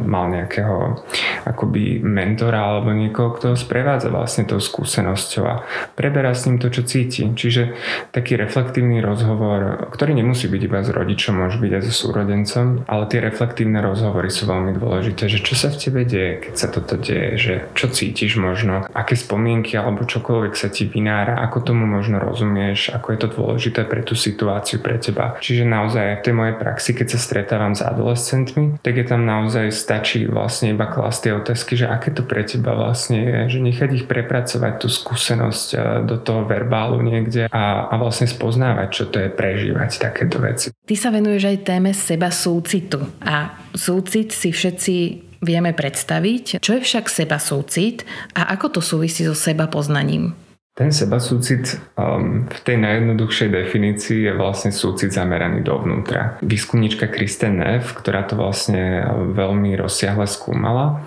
mal 0.03 0.27
nejakého 0.35 0.99
akoby 1.47 2.03
mentora 2.03 2.59
alebo 2.59 2.91
niekoho, 2.91 3.39
kto 3.39 3.45
ho 3.45 3.57
sprevádza 3.57 4.11
vlastne 4.11 4.51
tou 4.51 4.59
skúsenosťou 4.59 5.43
a 5.47 5.63
preberá 5.95 6.35
s 6.35 6.43
ním 6.43 6.59
to, 6.59 6.67
čo 6.67 6.83
cíti. 6.83 7.23
Čiže 7.23 7.71
taký 8.11 8.35
reflektívny 8.35 8.99
rozhovor, 8.99 9.87
ktorý 9.95 10.11
nemusí 10.11 10.51
byť 10.51 10.61
iba 10.67 10.83
s 10.83 10.91
rodičom, 10.91 11.39
môže 11.39 11.55
byť 11.63 11.71
aj 11.71 11.83
so 11.87 11.93
súrodencom, 12.03 12.64
ale 12.85 13.03
tie 13.09 13.19
reflektívne 13.21 13.79
rozhovory 13.79 14.29
sú 14.33 14.49
veľmi 14.49 14.75
dôležité, 14.77 15.29
že 15.29 15.39
čo 15.41 15.53
sa 15.53 15.71
v 15.71 15.79
tebe 15.79 16.01
deje, 16.03 16.41
keď 16.41 16.53
sa 16.57 16.67
toto 16.69 16.95
deje, 16.99 17.29
že 17.37 17.53
čo 17.77 17.91
cítiš 17.91 18.37
možno, 18.37 18.87
aké 18.91 19.13
spomienky 19.13 19.77
alebo 19.77 20.07
čokoľvek 20.07 20.53
sa 20.53 20.69
ti 20.71 20.89
vynára, 20.89 21.39
ako 21.45 21.73
tomu 21.73 21.85
možno 21.85 22.17
rozumieš, 22.17 22.91
ako 22.91 23.07
je 23.13 23.19
to 23.19 23.27
dôležité 23.31 23.81
pre 23.85 24.01
tú 24.01 24.13
situáciu, 24.17 24.81
pre 24.81 24.97
teba. 24.97 25.37
Čiže 25.37 25.67
naozaj 25.67 26.21
v 26.21 26.23
tej 26.25 26.33
mojej 26.33 26.55
praxi, 26.55 26.91
keď 26.95 27.07
sa 27.15 27.19
stretávam 27.19 27.73
s 27.73 27.81
adolescentmi, 27.83 28.79
tak 28.81 28.95
je 28.97 29.05
tam 29.05 29.27
naozaj 29.27 29.69
stačí 29.69 30.25
vlastne 30.25 30.73
iba 30.73 30.87
klásť 30.87 31.19
tie 31.21 31.33
otázky, 31.35 31.73
že 31.75 31.85
aké 31.89 32.09
to 32.13 32.23
pre 32.23 32.43
teba 32.47 32.73
vlastne 32.73 33.19
je, 33.21 33.57
že 33.57 33.59
nechať 33.59 33.89
ich 33.91 34.05
prepracovať 34.05 34.73
tú 34.79 34.87
skúsenosť 34.87 35.67
e, 35.73 35.77
do 36.07 36.17
toho 36.21 36.47
verbálu 36.47 37.01
niekde 37.01 37.51
a, 37.51 37.89
a 37.91 37.93
vlastne 37.99 38.29
spoznávať, 38.29 38.87
čo 38.91 39.03
to 39.09 39.17
je 39.19 39.29
prežívať 39.29 39.99
takéto 39.99 40.39
veci. 40.39 40.71
Ty 40.85 40.95
sa 40.95 41.09
venuješ 41.11 41.43
aj 41.49 41.57
téme 41.65 41.91
seba 41.91 42.29
sú 42.31 42.54
súcitu. 42.55 43.03
A 43.19 43.59
súcit 43.75 44.31
si 44.31 44.55
všetci 44.55 44.95
vieme 45.43 45.75
predstaviť. 45.75 46.63
Čo 46.63 46.79
je 46.79 46.81
však 46.81 47.11
seba 47.11 47.37
súcit 47.37 48.07
a 48.31 48.47
ako 48.55 48.79
to 48.79 48.81
súvisí 48.81 49.27
so 49.27 49.35
seba 49.35 49.67
poznaním? 49.67 50.44
Ten 50.75 50.91
seba 50.91 51.23
súcit 51.23 51.79
um, 51.95 52.51
v 52.51 52.59
tej 52.67 52.75
najjednoduchšej 52.83 53.47
definícii 53.47 54.27
je 54.27 54.35
vlastne 54.35 54.75
súcit 54.75 55.07
zameraný 55.07 55.63
dovnútra. 55.63 56.35
Výskumníčka 56.43 57.07
Kristen 57.07 57.63
Neff, 57.63 57.95
ktorá 57.95 58.27
to 58.27 58.35
vlastne 58.35 59.07
veľmi 59.39 59.71
rozsiahle 59.79 60.27
skúmala, 60.27 60.99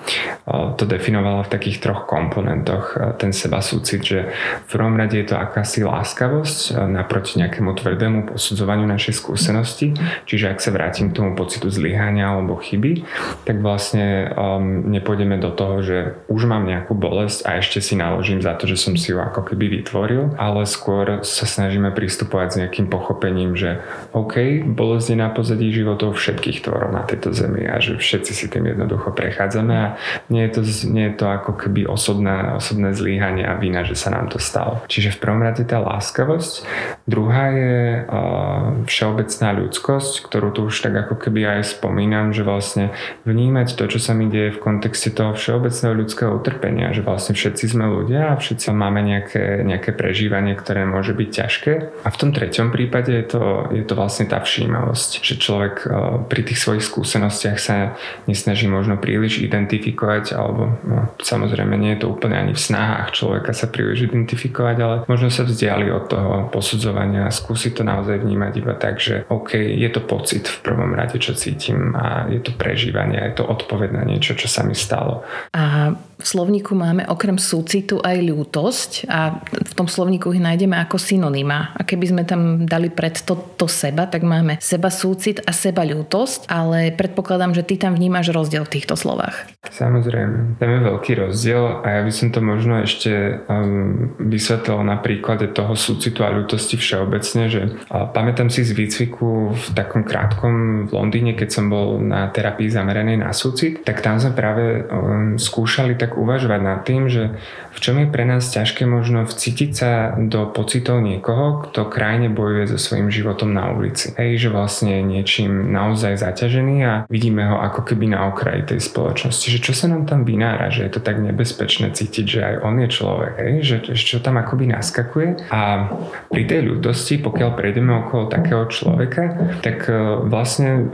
uh, 0.49 0.73
to 0.73 0.89
definovala 0.89 1.45
v 1.45 1.53
takých 1.53 1.85
troch 1.85 2.09
komponentoch. 2.09 2.97
Uh, 2.97 3.13
ten 3.21 3.37
seba 3.37 3.61
súcit, 3.61 4.01
že 4.01 4.33
v 4.65 4.67
prvom 4.73 4.97
rade 4.97 5.21
je 5.21 5.29
to 5.29 5.37
akási 5.37 5.85
láskavosť 5.85 6.73
uh, 6.73 6.89
naproti 6.89 7.37
nejakému 7.37 7.69
tvrdému 7.77 8.33
posudzovaniu 8.33 8.89
našej 8.89 9.21
skúsenosti. 9.21 9.93
Čiže 10.25 10.49
ak 10.49 10.65
sa 10.65 10.73
vrátim 10.73 11.13
k 11.13 11.21
tomu 11.21 11.37
pocitu 11.37 11.69
zlyhania 11.69 12.33
alebo 12.33 12.57
chyby, 12.57 13.05
tak 13.45 13.61
vlastne 13.61 14.33
um, 14.33 14.89
nepôjdeme 14.89 15.37
do 15.37 15.53
toho, 15.53 15.85
že 15.85 16.17
už 16.33 16.49
mám 16.49 16.65
nejakú 16.65 16.97
bolesť 16.97 17.45
a 17.45 17.61
ešte 17.61 17.85
si 17.85 18.01
naložím 18.01 18.41
za 18.41 18.57
to, 18.57 18.65
že 18.65 18.81
som 18.81 18.97
si 18.97 19.13
ju 19.13 19.21
ako 19.21 19.45
keby 19.45 19.58
vytvoril, 19.67 20.39
ale 20.39 20.63
skôr 20.63 21.27
sa 21.27 21.43
snažíme 21.43 21.91
pristupovať 21.91 22.49
s 22.55 22.59
nejakým 22.63 22.87
pochopením, 22.87 23.59
že 23.59 23.83
OK, 24.15 24.63
bolesť 24.63 25.11
je 25.11 25.19
na 25.19 25.29
pozadí 25.35 25.75
životov 25.75 26.15
všetkých 26.15 26.63
tvorov 26.63 26.95
na 26.95 27.03
tejto 27.03 27.35
zemi 27.35 27.67
a 27.67 27.83
že 27.83 27.99
všetci 27.99 28.33
si 28.33 28.47
tým 28.47 28.71
jednoducho 28.71 29.11
prechádzame 29.11 29.75
a 29.75 29.89
nie 30.31 30.47
je 30.47 30.51
to, 30.55 30.61
nie 30.95 31.11
je 31.11 31.15
to 31.19 31.27
ako 31.27 31.59
keby 31.59 31.89
osobné, 31.91 32.55
osobné 32.55 32.95
zlíhanie 32.95 33.43
a 33.43 33.59
vina, 33.59 33.83
že 33.83 33.99
sa 33.99 34.15
nám 34.15 34.31
to 34.31 34.39
stalo. 34.39 34.85
Čiže 34.87 35.19
v 35.19 35.23
prvom 35.25 35.43
rade 35.43 35.67
tá 35.67 35.83
láskavosť, 35.83 36.63
druhá 37.09 37.51
je 37.51 37.77
uh, 38.05 38.85
všeobecná 38.85 39.49
ľudskosť, 39.65 40.13
ktorú 40.29 40.49
tu 40.53 40.61
už 40.69 40.77
tak 40.85 40.95
ako 40.95 41.17
keby 41.17 41.59
aj 41.59 41.81
spomínam, 41.81 42.37
že 42.37 42.45
vlastne 42.45 42.93
vnímať 43.25 43.75
to, 43.75 43.89
čo 43.89 43.99
sa 43.99 44.13
mi 44.13 44.29
deje 44.29 44.55
v 44.55 44.63
kontexte 44.63 45.09
toho 45.17 45.33
všeobecného 45.33 46.05
ľudského 46.05 46.31
utrpenia, 46.37 46.93
že 46.93 47.01
vlastne 47.01 47.33
všetci 47.33 47.65
sme 47.73 47.89
ľudia 47.89 48.37
a 48.37 48.39
všetci 48.39 48.69
máme 48.75 49.01
nejaké 49.01 49.48
nejaké, 49.65 49.91
prežívanie, 49.93 50.55
ktoré 50.55 50.85
môže 50.85 51.17
byť 51.17 51.29
ťažké. 51.33 51.73
A 52.05 52.09
v 52.09 52.19
tom 52.21 52.31
treťom 52.31 52.71
prípade 52.71 53.11
je 53.11 53.27
to, 53.35 53.45
je 53.75 53.83
to 53.83 53.95
vlastne 53.99 54.29
tá 54.31 54.39
všímavosť, 54.39 55.11
že 55.25 55.35
človek 55.41 55.75
eh, 55.85 55.91
pri 56.29 56.43
tých 56.45 56.59
svojich 56.61 56.85
skúsenostiach 56.85 57.59
sa 57.59 57.99
nesnaží 58.31 58.71
možno 58.71 59.01
príliš 59.01 59.43
identifikovať, 59.43 60.37
alebo 60.37 60.79
no, 60.85 61.11
samozrejme 61.19 61.75
nie 61.75 61.97
je 61.97 62.05
to 62.05 62.13
úplne 62.13 62.37
ani 62.39 62.53
v 62.55 62.61
snahách 62.61 63.15
človeka 63.17 63.51
sa 63.57 63.67
príliš 63.67 64.07
identifikovať, 64.07 64.77
ale 64.79 64.97
možno 65.11 65.33
sa 65.33 65.43
vzdiali 65.43 65.91
od 65.91 66.05
toho 66.07 66.33
posudzovania 66.53 67.27
a 67.27 67.35
skúsi 67.35 67.73
to 67.75 67.83
naozaj 67.83 68.21
vnímať 68.21 68.53
iba 68.61 68.75
tak, 68.77 69.03
že 69.03 69.25
OK, 69.33 69.57
je 69.57 69.89
to 69.91 70.01
pocit 70.05 70.47
v 70.47 70.59
prvom 70.63 70.93
rade, 70.95 71.17
čo 71.19 71.35
cítim 71.35 71.95
a 71.97 72.27
je 72.31 72.41
to 72.43 72.55
prežívanie, 72.55 73.19
je 73.33 73.43
to 73.43 73.45
odpoveď 73.47 73.91
na 73.95 74.05
niečo, 74.05 74.35
čo 74.39 74.47
sa 74.47 74.63
mi 74.63 74.77
stalo. 74.77 75.25
A 75.55 75.93
v 76.19 76.27
slovníku 76.27 76.75
máme 76.75 77.07
okrem 77.07 77.39
súcitu 77.39 78.03
aj 78.03 78.19
ľútosť 78.19 78.91
a 79.07 79.39
v 79.43 79.73
tom 79.79 79.87
slovníku 79.87 80.35
ich 80.35 80.43
nájdeme 80.43 80.75
ako 80.83 80.99
synonyma. 80.99 81.79
A 81.79 81.87
keby 81.87 82.11
sme 82.11 82.23
tam 82.27 82.67
dali 82.67 82.91
pred 82.91 83.15
to, 83.23 83.39
to 83.55 83.71
seba, 83.71 84.11
tak 84.11 84.27
máme 84.27 84.59
seba 84.59 84.91
súcit 84.91 85.39
a 85.47 85.55
seba 85.55 85.87
ľútosť, 85.87 86.51
ale 86.51 86.91
predpokladám, 86.91 87.55
že 87.55 87.63
ty 87.63 87.79
tam 87.79 87.95
vnímaš 87.95 88.35
rozdiel 88.35 88.67
v 88.67 88.75
týchto 88.79 88.99
slovách. 88.99 89.47
Samozrejme, 89.71 90.59
tam 90.59 90.69
je 90.69 90.81
veľký 90.91 91.13
rozdiel 91.23 91.87
a 91.87 91.87
ja 91.87 92.01
by 92.03 92.13
som 92.13 92.35
to 92.35 92.41
možno 92.43 92.83
ešte 92.83 93.45
um, 93.47 94.19
vysvetlil 94.19 94.83
na 94.83 94.99
príklade 94.99 95.47
toho 95.55 95.79
súcitu 95.79 96.27
a 96.27 96.35
ľútosti 96.35 96.75
všeobecne, 96.75 97.45
že 97.47 97.63
uh, 97.69 98.11
pamätám 98.11 98.51
si 98.51 98.67
z 98.67 98.75
výcviku 98.75 99.55
v 99.55 99.67
takom 99.71 100.03
krátkom 100.03 100.87
v 100.89 100.91
Londýne, 100.91 101.39
keď 101.39 101.49
som 101.53 101.71
bol 101.71 102.03
na 102.03 102.27
terapii 102.27 102.67
zameranej 102.67 103.23
na 103.23 103.31
súcit, 103.31 103.87
tak 103.87 104.03
tam 104.03 104.19
sme 104.19 104.35
práve 104.35 104.83
um, 104.89 105.39
skúšali 105.39 105.95
tak 105.95 106.08
tak 106.09 106.17
uvažovať 106.17 106.61
nad 106.65 106.81
tým, 106.89 107.13
že 107.13 107.37
v 107.77 107.79
čom 107.85 108.01
je 108.01 108.09
pre 108.09 108.25
nás 108.25 108.49
ťažké 108.49 108.89
možno 108.89 109.29
vcítiť 109.29 109.71
sa 109.77 110.17
do 110.17 110.49
pocitov 110.49 111.05
niekoho, 111.05 111.69
kto 111.69 111.87
krajne 111.87 112.33
bojuje 112.33 112.75
so 112.75 112.79
svojím 112.81 113.13
životom 113.13 113.53
na 113.53 113.69
ulici. 113.71 114.17
Hej, 114.17 114.43
že 114.43 114.49
vlastne 114.49 115.05
niečím 115.05 115.71
naozaj 115.71 116.19
zaťažený 116.19 116.77
a 116.83 116.93
vidíme 117.07 117.45
ho 117.45 117.61
ako 117.61 117.87
keby 117.93 118.17
na 118.17 118.27
okraji 118.33 118.65
tej 118.75 118.81
spoločnosti. 118.83 119.53
Že 119.53 119.61
čo 119.61 119.73
sa 119.77 119.87
nám 119.93 120.09
tam 120.09 120.25
vynára, 120.25 120.73
že 120.73 120.89
je 120.89 120.97
to 120.97 121.05
tak 121.05 121.21
nebezpečné 121.21 121.93
cítiť, 121.93 122.25
že 122.25 122.41
aj 122.41 122.55
on 122.65 122.75
je 122.83 122.89
človek, 122.89 123.33
hej, 123.37 123.55
že 123.63 123.77
čo 123.95 124.19
tam 124.25 124.41
akoby 124.41 124.73
naskakuje. 124.73 125.53
A 125.53 125.93
pri 126.33 126.43
tej 126.49 126.73
ľudosti, 126.73 127.21
pokiaľ 127.21 127.51
prejdeme 127.53 127.93
okolo 128.01 128.33
takého 128.33 128.65
človeka, 128.67 129.55
tak 129.61 129.87
e, 129.87 130.25
vlastne 130.27 130.89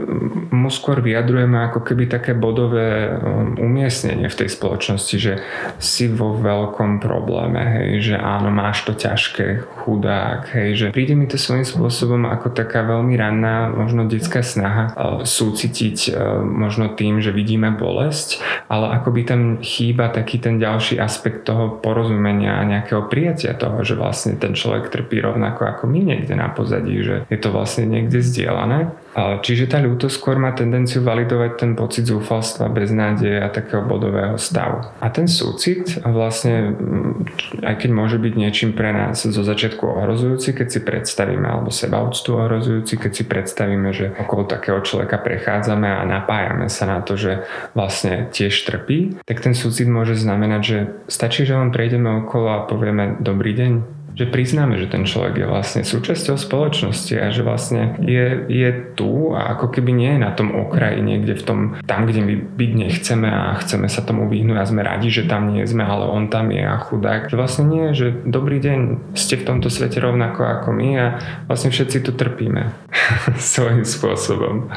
mu 0.51 0.69
skôr 0.69 0.99
vyjadrujeme 1.01 1.55
ako 1.71 1.81
keby 1.81 2.09
také 2.11 2.37
bodové 2.37 3.09
um, 3.09 3.57
umiestnenie 3.57 4.27
v 4.29 4.39
tej 4.43 4.49
spoločnosti 4.51 5.04
skutočnosti, 5.05 5.17
že 5.21 5.33
si 5.77 6.09
vo 6.09 6.33
veľkom 6.33 6.97
probléme, 6.97 7.61
hej, 7.61 8.13
že 8.13 8.15
áno, 8.17 8.49
máš 8.49 8.89
to 8.89 8.97
ťažké, 8.97 9.61
chudák, 9.85 10.49
hej, 10.57 10.69
že 10.75 10.85
príde 10.89 11.13
mi 11.13 11.29
to 11.29 11.37
svojím 11.37 11.67
spôsobom 11.67 12.25
ako 12.25 12.49
taká 12.49 12.81
veľmi 12.81 13.13
ranná, 13.13 13.69
možno 13.69 14.09
detská 14.09 14.41
snaha 14.41 14.91
uh, 14.91 15.21
súcitiť 15.21 15.97
uh, 16.09 16.41
možno 16.41 16.89
tým, 16.97 17.21
že 17.21 17.29
vidíme 17.29 17.69
bolesť, 17.77 18.41
ale 18.65 18.97
ako 18.97 19.09
by 19.13 19.21
tam 19.27 19.41
chýba 19.61 20.09
taký 20.09 20.41
ten 20.41 20.57
ďalší 20.57 20.97
aspekt 20.97 21.45
toho 21.45 21.77
porozumenia 21.77 22.57
a 22.57 22.67
nejakého 22.67 23.05
prijatia 23.05 23.53
toho, 23.53 23.85
že 23.85 23.93
vlastne 23.93 24.33
ten 24.41 24.57
človek 24.57 24.89
trpí 24.89 25.21
rovnako 25.21 25.69
ako 25.69 25.83
my 25.85 26.01
niekde 26.01 26.33
na 26.33 26.49
pozadí, 26.49 27.05
že 27.05 27.15
je 27.29 27.37
to 27.37 27.53
vlastne 27.53 27.85
niekde 27.85 28.17
zdieľané. 28.23 29.04
Čiže 29.15 29.71
tá 29.71 29.79
ľútosť 29.79 30.11
skôr 30.11 30.35
má 30.35 30.51
tendenciu 30.51 30.99
validovať 30.99 31.51
ten 31.55 31.71
pocit 31.71 32.03
zúfalstva, 32.03 32.67
beznádeje 32.67 33.39
a 33.39 33.47
takého 33.47 33.87
bodového 33.87 34.35
stavu. 34.35 34.83
A 34.99 35.07
ten 35.07 35.31
súcit 35.31 36.03
vlastne, 36.03 36.75
mm, 36.75 37.63
aj 37.63 37.75
keď 37.79 37.89
môže 37.95 38.19
byť 38.19 38.33
niečím 38.35 38.75
pre 38.75 38.91
nás 38.91 39.23
zo 39.23 39.39
začiatku 39.39 39.87
ohrozujúci, 39.87 40.51
keď 40.51 40.67
si 40.67 40.79
predstavíme, 40.83 41.47
alebo 41.47 41.71
sebaúctu 41.71 42.35
ohrozujúci, 42.35 42.99
keď 42.99 43.11
si 43.15 43.23
predstavíme, 43.23 43.89
že 43.95 44.11
okolo 44.19 44.51
takého 44.51 44.83
človeka 44.83 45.15
prechádzame 45.23 45.87
a 45.87 46.03
napájame 46.03 46.67
sa 46.67 46.83
na 46.83 46.99
to, 46.99 47.15
že 47.15 47.47
vlastne 47.71 48.27
tiež 48.35 48.67
trpí, 48.67 49.23
tak 49.23 49.39
ten 49.39 49.55
súcit 49.55 49.87
môže 49.87 50.19
znamenať, 50.19 50.61
že 50.61 50.77
stačí, 51.07 51.47
že 51.47 51.55
len 51.55 51.71
prejdeme 51.71 52.27
okolo 52.27 52.51
a 52.51 52.67
povieme 52.67 53.15
dobrý 53.23 53.55
deň, 53.55 53.94
že 54.15 54.25
priznáme, 54.25 54.79
že 54.79 54.87
ten 54.87 55.03
človek 55.03 55.43
je 55.43 55.47
vlastne 55.47 55.81
súčasťou 55.83 56.39
spoločnosti 56.39 57.13
a 57.19 57.27
že 57.29 57.43
vlastne 57.43 57.99
je, 57.99 58.47
je 58.47 58.69
tu 58.95 59.35
a 59.35 59.55
ako 59.55 59.75
keby 59.75 59.91
nie 59.91 60.11
je 60.15 60.23
na 60.23 60.31
tom 60.31 60.55
okraji 60.55 61.03
niekde 61.03 61.35
v 61.35 61.43
tom, 61.43 61.59
tam, 61.83 62.07
kde 62.07 62.23
my 62.23 62.33
byť 62.55 62.71
nechceme 62.75 63.27
a 63.27 63.59
chceme 63.59 63.91
sa 63.91 64.01
tomu 64.01 64.31
vyhnúť 64.31 64.57
a 64.57 64.69
sme 64.71 64.81
radi, 64.87 65.11
že 65.11 65.27
tam 65.27 65.51
nie 65.51 65.67
sme, 65.67 65.83
ale 65.83 66.07
on 66.07 66.31
tam 66.31 66.49
je 66.49 66.63
a 66.63 66.79
chudák. 66.79 67.27
Že 67.27 67.35
vlastne 67.35 67.65
nie, 67.67 67.91
že 67.91 68.15
dobrý 68.23 68.63
deň, 68.63 69.13
ste 69.19 69.35
v 69.35 69.47
tomto 69.47 69.67
svete 69.67 69.99
rovnako 69.99 70.47
ako 70.47 70.69
my 70.71 70.89
a 70.95 71.07
vlastne 71.51 71.69
všetci 71.75 72.07
tu 72.07 72.15
trpíme 72.15 72.71
svojím 73.35 73.83
spôsobom. 73.83 74.71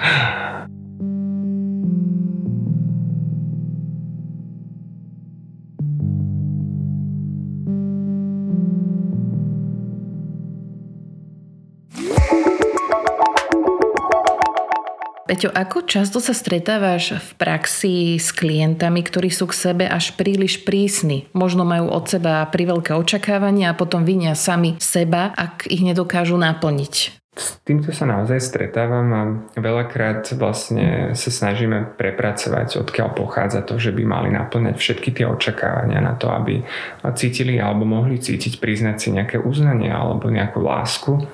Peťo, 15.39 15.55
ako 15.55 15.87
často 15.87 16.19
sa 16.19 16.35
stretávaš 16.35 17.15
v 17.15 17.31
praxi 17.39 18.19
s 18.19 18.35
klientami, 18.35 19.07
ktorí 19.07 19.31
sú 19.31 19.47
k 19.47 19.71
sebe 19.71 19.87
až 19.87 20.19
príliš 20.19 20.67
prísni? 20.67 21.31
Možno 21.31 21.63
majú 21.63 21.95
od 21.95 22.11
seba 22.11 22.43
priveľké 22.51 22.91
očakávania 22.99 23.71
a 23.71 23.79
potom 23.79 24.03
vinia 24.03 24.35
sami 24.35 24.75
seba, 24.83 25.31
ak 25.39 25.71
ich 25.71 25.87
nedokážu 25.87 26.35
naplniť. 26.35 27.23
S 27.39 27.55
týmto 27.63 27.95
sa 27.95 28.03
naozaj 28.03 28.43
stretávam 28.43 29.07
a 29.15 29.23
veľakrát 29.55 30.27
vlastne 30.35 31.15
sa 31.15 31.31
snažíme 31.31 31.95
prepracovať, 31.95 32.83
odkiaľ 32.83 33.15
pochádza 33.15 33.63
to, 33.63 33.79
že 33.79 33.95
by 33.95 34.03
mali 34.03 34.35
naplňať 34.35 34.75
všetky 34.75 35.15
tie 35.15 35.23
očakávania 35.31 36.03
na 36.03 36.19
to, 36.19 36.35
aby 36.35 36.67
cítili 37.15 37.63
alebo 37.63 37.87
mohli 37.87 38.19
cítiť, 38.19 38.59
priznať 38.59 38.97
si 38.99 39.09
nejaké 39.15 39.39
uznanie 39.39 39.87
alebo 39.87 40.27
nejakú 40.35 40.59
lásku 40.59 41.31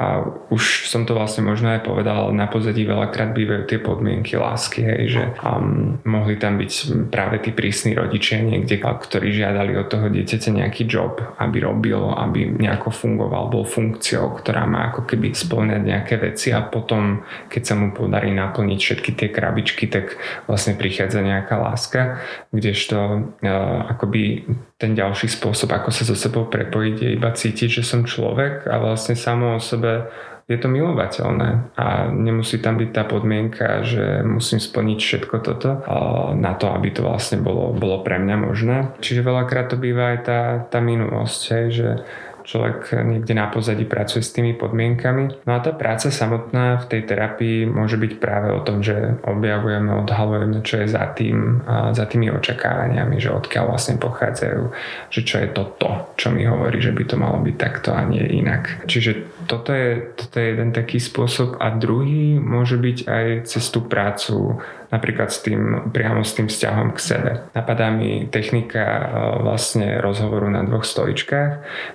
a 0.00 0.24
už 0.48 0.88
som 0.88 1.04
to 1.04 1.12
vlastne 1.12 1.44
možno 1.44 1.76
aj 1.76 1.84
povedal, 1.84 2.32
na 2.32 2.48
pozadí 2.48 2.88
veľakrát 2.88 3.36
bývajú 3.36 3.68
tie 3.68 3.76
podmienky 3.76 4.40
lásky, 4.40 4.80
hej, 4.80 5.02
že 5.12 5.24
um, 5.44 6.00
mohli 6.08 6.40
tam 6.40 6.56
byť 6.56 6.72
práve 7.12 7.36
tí 7.44 7.52
prísni 7.52 7.92
rodičia 7.92 8.40
niekde, 8.40 8.80
ktorí 8.80 9.28
žiadali 9.28 9.76
od 9.76 9.92
toho 9.92 10.08
dieťaťa 10.08 10.64
nejaký 10.64 10.88
job, 10.88 11.20
aby 11.36 11.60
robil, 11.60 12.00
aby 12.16 12.48
nejako 12.48 12.88
fungoval, 12.88 13.52
bol 13.52 13.68
funkciou, 13.68 14.40
ktorá 14.40 14.64
má 14.64 14.88
ako 14.88 15.04
keby 15.04 15.36
splňať 15.36 15.82
nejaké 15.84 16.16
veci 16.16 16.48
a 16.48 16.64
potom, 16.64 17.20
keď 17.52 17.62
sa 17.68 17.74
mu 17.76 17.92
podarí 17.92 18.32
naplniť 18.32 18.80
všetky 18.80 19.10
tie 19.20 19.28
krabičky, 19.28 19.84
tak 19.84 20.16
vlastne 20.48 20.80
prichádza 20.80 21.20
nejaká 21.20 21.60
láska, 21.60 22.24
kdežto 22.56 22.96
uh, 23.44 23.92
akoby 23.92 24.48
ten 24.80 24.96
ďalší 24.96 25.28
spôsob, 25.28 25.76
ako 25.76 25.92
sa 25.92 26.08
so 26.08 26.16
sebou 26.16 26.48
prepojiť, 26.48 26.96
je 27.04 27.10
iba 27.12 27.28
cítiť, 27.28 27.68
že 27.68 27.84
som 27.84 28.08
človek 28.08 28.64
a 28.64 28.80
vlastne 28.80 29.12
samo 29.12 29.54
o 29.54 29.60
sebe 29.60 30.08
je 30.50 30.58
to 30.58 30.66
milovateľné 30.66 31.78
a 31.78 32.10
nemusí 32.10 32.58
tam 32.58 32.74
byť 32.74 32.90
tá 32.90 33.06
podmienka, 33.06 33.86
že 33.86 34.26
musím 34.26 34.58
splniť 34.58 34.98
všetko 34.98 35.36
toto 35.46 35.86
na 36.34 36.58
to, 36.58 36.74
aby 36.74 36.90
to 36.90 37.06
vlastne 37.06 37.38
bolo, 37.38 37.70
bolo 37.70 38.02
pre 38.02 38.18
mňa 38.18 38.36
možné. 38.40 38.76
Čiže 38.98 39.22
veľakrát 39.22 39.70
to 39.70 39.78
býva 39.78 40.16
aj 40.16 40.18
tá, 40.26 40.40
tá 40.66 40.82
minulosť, 40.82 41.40
hej, 41.54 41.66
že 41.70 41.88
človek 42.50 42.98
niekde 43.06 43.30
na 43.30 43.46
pozadí 43.46 43.86
pracuje 43.86 44.26
s 44.26 44.34
tými 44.34 44.58
podmienkami. 44.58 45.46
No 45.46 45.54
a 45.54 45.62
tá 45.62 45.70
práca 45.70 46.10
samotná 46.10 46.82
v 46.82 46.88
tej 46.90 47.02
terapii 47.06 47.70
môže 47.70 47.94
byť 47.94 48.12
práve 48.18 48.50
o 48.50 48.60
tom, 48.66 48.82
že 48.82 49.22
objavujeme, 49.22 49.94
odhalujeme, 50.02 50.58
čo 50.66 50.82
je 50.82 50.90
za, 50.90 51.14
tým, 51.14 51.62
za 51.94 52.10
tými 52.10 52.26
očakávaniami, 52.34 53.22
že 53.22 53.30
odkiaľ 53.30 53.70
vlastne 53.70 54.02
pochádzajú, 54.02 54.62
že 55.14 55.20
čo 55.22 55.38
je 55.38 55.48
to 55.54 55.62
to, 55.78 55.90
čo 56.18 56.34
mi 56.34 56.42
hovorí, 56.42 56.82
že 56.82 56.90
by 56.90 57.06
to 57.06 57.14
malo 57.14 57.38
byť 57.38 57.54
takto 57.54 57.94
a 57.94 58.02
nie 58.02 58.26
inak. 58.26 58.82
Čiže 58.90 59.39
toto 59.50 59.74
je, 59.74 60.14
toto 60.14 60.38
je 60.38 60.46
jeden 60.54 60.70
taký 60.70 61.02
spôsob 61.02 61.58
a 61.58 61.74
druhý 61.74 62.38
môže 62.38 62.78
byť 62.78 62.98
aj 63.10 63.26
cez 63.50 63.66
tú 63.74 63.82
prácu 63.82 64.62
napríklad 64.90 65.30
s 65.30 65.38
tým, 65.46 65.90
priamo 65.94 66.26
s 66.26 66.34
tým 66.34 66.50
vzťahom 66.50 66.92
k 66.92 66.98
sebe. 66.98 67.32
Napadá 67.54 67.94
mi 67.94 68.26
technika 68.26 68.82
e, 68.82 69.02
vlastne 69.46 70.02
rozhovoru 70.02 70.50
na 70.50 70.66
dvoch 70.66 70.82
stoličkách, 70.82 71.50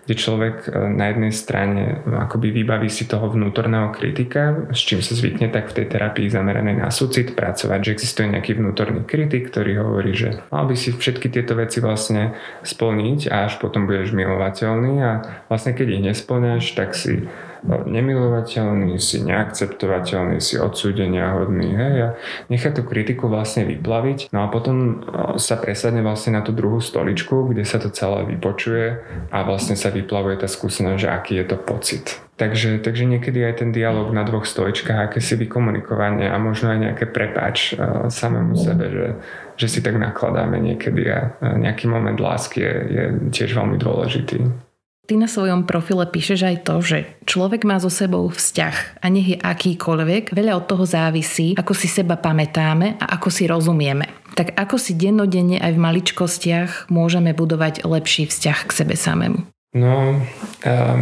kde 0.08 0.14
človek 0.16 0.56
e, 0.66 0.96
na 0.96 1.12
jednej 1.12 1.34
strane 1.36 2.00
akoby 2.08 2.56
vybaví 2.56 2.88
si 2.88 3.04
toho 3.04 3.28
vnútorného 3.28 3.92
kritika, 3.92 4.72
s 4.72 4.80
čím 4.80 5.04
sa 5.04 5.12
zvykne 5.12 5.52
tak 5.52 5.76
v 5.76 5.84
tej 5.84 5.86
terapii 5.92 6.32
zameranej 6.32 6.80
na 6.80 6.90
súcit 6.90 7.36
pracovať, 7.36 7.80
že 7.84 7.94
existuje 8.00 8.32
nejaký 8.32 8.56
vnútorný 8.56 9.04
kritik, 9.04 9.52
ktorý 9.52 9.84
hovorí, 9.84 10.16
že 10.16 10.40
mal 10.48 10.64
by 10.64 10.76
si 10.80 10.96
všetky 10.96 11.28
tieto 11.28 11.60
veci 11.60 11.84
vlastne 11.84 12.40
splniť 12.64 13.28
a 13.28 13.52
až 13.52 13.60
potom 13.60 13.92
budeš 13.92 14.16
milovateľný 14.16 14.94
a 15.04 15.12
vlastne 15.52 15.76
keď 15.76 15.88
ich 16.00 16.04
nesplňaš, 16.16 16.64
tak 16.80 16.96
si 16.96 17.28
nemilovateľný, 17.68 18.98
si 19.02 19.22
neakceptovateľný, 19.26 20.38
si 20.40 20.56
odsúdenia 20.62 21.34
hodný, 21.36 21.74
hej, 21.74 21.96
a 22.02 22.10
nechá 22.48 22.70
tú 22.70 22.86
kritiku 22.86 23.28
vlastne 23.28 23.66
vyplaviť, 23.66 24.30
no 24.32 24.46
a 24.46 24.48
potom 24.48 25.02
sa 25.42 25.58
presadne 25.58 26.06
vlastne 26.06 26.38
na 26.38 26.42
tú 26.46 26.54
druhú 26.54 26.80
stoličku, 26.80 27.50
kde 27.50 27.66
sa 27.66 27.82
to 27.82 27.90
celé 27.90 28.26
vypočuje 28.26 29.02
a 29.34 29.38
vlastne 29.44 29.74
sa 29.74 29.90
vyplavuje 29.90 30.40
tá 30.40 30.48
skúsenosť, 30.48 31.00
že 31.02 31.10
aký 31.10 31.34
je 31.42 31.46
to 31.46 31.58
pocit. 31.58 32.06
Takže, 32.36 32.84
takže 32.84 33.08
niekedy 33.08 33.48
aj 33.48 33.64
ten 33.64 33.72
dialog 33.72 34.12
na 34.12 34.28
dvoch 34.28 34.44
stoličkách, 34.44 35.08
aké 35.08 35.24
si 35.24 35.40
vykomunikovanie 35.40 36.28
a 36.28 36.36
možno 36.36 36.68
aj 36.68 36.80
nejaké 36.84 37.06
prepáč 37.08 37.72
uh, 37.72 38.12
samému 38.12 38.60
sebe, 38.60 38.92
že, 38.92 39.08
že 39.56 39.68
si 39.72 39.80
tak 39.80 39.96
nakladáme 39.96 40.60
niekedy 40.60 41.08
a 41.08 41.32
nejaký 41.40 41.88
moment 41.88 42.20
lásky 42.20 42.60
je, 42.60 42.74
je 42.92 43.04
tiež 43.32 43.56
veľmi 43.56 43.80
dôležitý. 43.80 44.65
Ty 45.06 45.22
na 45.22 45.30
svojom 45.30 45.70
profile 45.70 46.10
píšeš 46.10 46.42
aj 46.50 46.58
to, 46.66 46.76
že 46.82 46.98
človek 47.30 47.62
má 47.62 47.78
so 47.78 47.94
sebou 47.94 48.26
vzťah 48.26 49.02
a 49.02 49.06
nech 49.14 49.28
je 49.34 49.38
akýkoľvek, 49.38 50.34
veľa 50.34 50.58
od 50.58 50.66
toho 50.66 50.82
závisí, 50.82 51.54
ako 51.54 51.78
si 51.78 51.86
seba 51.86 52.18
pamätáme 52.18 52.98
a 52.98 53.14
ako 53.14 53.30
si 53.30 53.46
rozumieme. 53.46 54.10
tak 54.36 54.52
ako 54.60 54.76
si 54.76 55.00
dennodenne 55.00 55.64
aj 55.64 55.72
v 55.72 55.80
maličkostiach 55.80 56.72
môžeme 56.92 57.32
budovať 57.32 57.88
lepší 57.88 58.28
vzťah 58.28 58.60
k 58.68 58.72
sebe 58.76 58.96
samému? 59.00 59.55
No, 59.76 60.24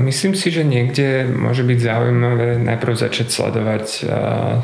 myslím 0.01 0.33
si, 0.33 0.49
že 0.49 0.65
niekde 0.65 1.29
môže 1.29 1.61
byť 1.61 1.77
zaujímavé 1.77 2.57
najprv 2.57 2.93
začať 2.97 3.29
sledovať 3.29 3.85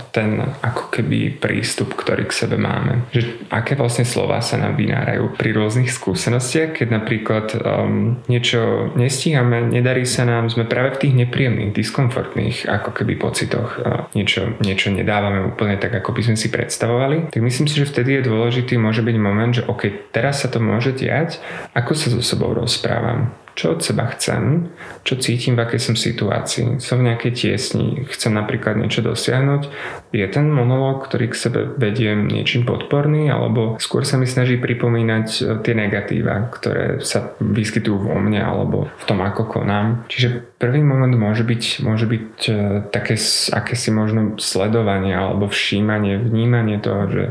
ten 0.09 0.41
ako 0.65 0.89
keby 0.89 1.37
prístup, 1.37 1.93
ktorý 1.93 2.25
k 2.25 2.33
sebe 2.33 2.57
máme. 2.57 3.05
Že 3.13 3.45
aké 3.53 3.77
vlastne 3.77 4.09
slova 4.09 4.41
sa 4.41 4.57
nám 4.57 4.81
vynárajú 4.81 5.37
pri 5.37 5.53
rôznych 5.53 5.93
skúsenostiach, 5.93 6.81
keď 6.81 6.87
napríklad 6.89 7.47
um, 7.61 8.17
niečo 8.25 8.89
nestíhame, 8.97 9.69
nedarí 9.69 10.09
sa 10.09 10.25
nám, 10.25 10.49
sme 10.49 10.65
práve 10.65 10.97
v 10.97 11.01
tých 11.05 11.13
nepríjemných, 11.13 11.77
diskomfortných 11.77 12.65
ako 12.65 12.89
keby 12.97 13.13
pocitoch, 13.13 13.77
uh, 13.77 14.09
niečo, 14.17 14.57
niečo 14.65 14.89
nedávame 14.89 15.45
úplne 15.45 15.77
tak, 15.77 15.93
ako 15.93 16.17
by 16.17 16.33
sme 16.33 16.37
si 16.39 16.49
predstavovali, 16.49 17.29
tak 17.29 17.45
myslím 17.45 17.69
si, 17.69 17.77
že 17.77 17.85
vtedy 17.85 18.17
je 18.17 18.25
dôležitý 18.25 18.81
môže 18.81 19.05
byť 19.05 19.15
moment, 19.21 19.53
že 19.53 19.69
OK, 19.69 20.09
teraz 20.09 20.41
sa 20.41 20.49
to 20.49 20.57
môže 20.57 20.97
diať, 20.97 21.37
ako 21.77 21.93
sa 21.93 22.09
so 22.09 22.25
sebou 22.25 22.57
rozprávam 22.57 23.29
čo 23.59 23.75
od 23.75 23.83
seba 23.83 24.07
chcem, 24.15 24.71
čo 25.03 25.19
cítim, 25.19 25.59
v 25.59 25.67
akej 25.67 25.91
som 25.91 25.95
situácii. 25.99 26.79
Som 26.79 27.03
v 27.03 27.11
nejakej 27.11 27.35
tiesni, 27.35 28.07
chcem 28.07 28.31
napríklad 28.31 28.79
niečo 28.79 29.03
dosiahnuť. 29.03 29.67
Je 30.15 30.23
ten 30.31 30.47
monológ, 30.47 31.03
ktorý 31.11 31.27
k 31.27 31.35
sebe 31.35 31.59
vediem 31.75 32.23
niečím 32.23 32.63
podporný, 32.63 33.27
alebo 33.27 33.75
skôr 33.83 34.07
sa 34.07 34.15
mi 34.15 34.31
snaží 34.31 34.55
pripomínať 34.55 35.27
e, 35.27 35.39
tie 35.59 35.75
negatíva, 35.75 36.47
ktoré 36.47 37.03
sa 37.03 37.35
vyskytujú 37.43 38.07
vo 38.07 38.15
mne 38.15 38.39
alebo 38.39 38.87
v 38.87 39.03
tom, 39.03 39.19
ako 39.19 39.59
konám. 39.59 40.07
Čiže 40.07 40.55
prvý 40.55 40.79
moment 40.79 41.11
môže 41.11 41.43
byť, 41.43 41.83
môže 41.83 42.07
byť 42.07 42.29
e, 42.47 42.51
také 42.95 43.19
akési 43.51 43.91
možno 43.91 44.39
sledovanie 44.39 45.11
alebo 45.11 45.51
všímanie, 45.51 46.15
vnímanie 46.15 46.79
toho, 46.79 47.11
že, 47.11 47.25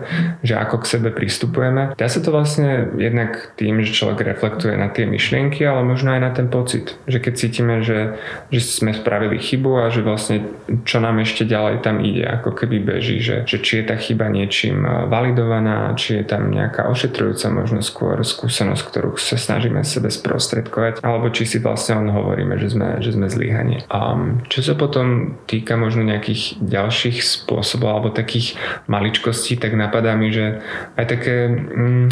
že 0.45 0.55
ako 0.61 0.85
k 0.85 0.91
sebe 0.93 1.09
pristupujeme. 1.09 1.97
Dá 1.97 2.07
sa 2.13 2.21
to 2.21 2.29
vlastne 2.29 2.93
jednak 3.01 3.57
tým, 3.57 3.81
že 3.81 3.97
človek 3.97 4.37
reflektuje 4.37 4.77
na 4.77 4.93
tie 4.93 5.09
myšlienky, 5.09 5.65
ale 5.65 5.89
možno 5.89 6.13
aj 6.13 6.18
aj 6.19 6.21
na 6.21 6.31
ten 6.35 6.51
pocit, 6.51 6.99
že 7.07 7.23
keď 7.23 7.33
cítime, 7.39 7.75
že, 7.87 8.19
že 8.51 8.59
sme 8.59 8.91
spravili 8.91 9.39
chybu 9.39 9.87
a 9.87 9.95
že 9.95 10.03
vlastne 10.03 10.43
čo 10.83 10.99
nám 10.99 11.23
ešte 11.23 11.47
ďalej 11.47 11.87
tam 11.87 12.03
ide, 12.03 12.27
ako 12.27 12.59
keby 12.59 12.83
beží, 12.83 13.23
že, 13.23 13.47
že 13.47 13.63
či 13.63 13.81
je 13.81 13.85
tá 13.87 13.95
chyba 13.95 14.27
niečím 14.27 14.83
eh, 14.83 15.07
validovaná, 15.07 15.95
či 15.95 16.19
je 16.19 16.25
tam 16.27 16.51
nejaká 16.51 16.91
ošetrujúca 16.91 17.47
možno 17.55 17.81
skôr 17.81 18.19
skúsenosť, 18.19 18.83
ktorú 18.83 19.15
sa 19.15 19.39
snažíme 19.39 19.87
sebe 19.87 20.11
sprostredkovať, 20.11 21.07
alebo 21.07 21.31
či 21.31 21.47
si 21.47 21.63
vlastne 21.63 22.03
len 22.03 22.11
hovoríme, 22.11 22.59
že 22.59 22.75
sme, 22.75 22.99
že 22.99 23.15
sme 23.15 23.31
zlyhanie. 23.31 23.87
A 23.87 24.19
čo 24.51 24.61
sa 24.61 24.75
potom 24.75 25.39
týka 25.47 25.79
možno 25.79 26.03
nejakých 26.03 26.59
ďalších 26.59 27.23
spôsobov 27.23 27.89
alebo 27.89 28.09
takých 28.11 28.59
maličkostí, 28.91 29.61
tak 29.61 29.79
napadá 29.79 30.19
mi, 30.19 30.35
že 30.35 30.59
aj 30.99 31.05
také 31.07 31.47
mm, 31.47 32.07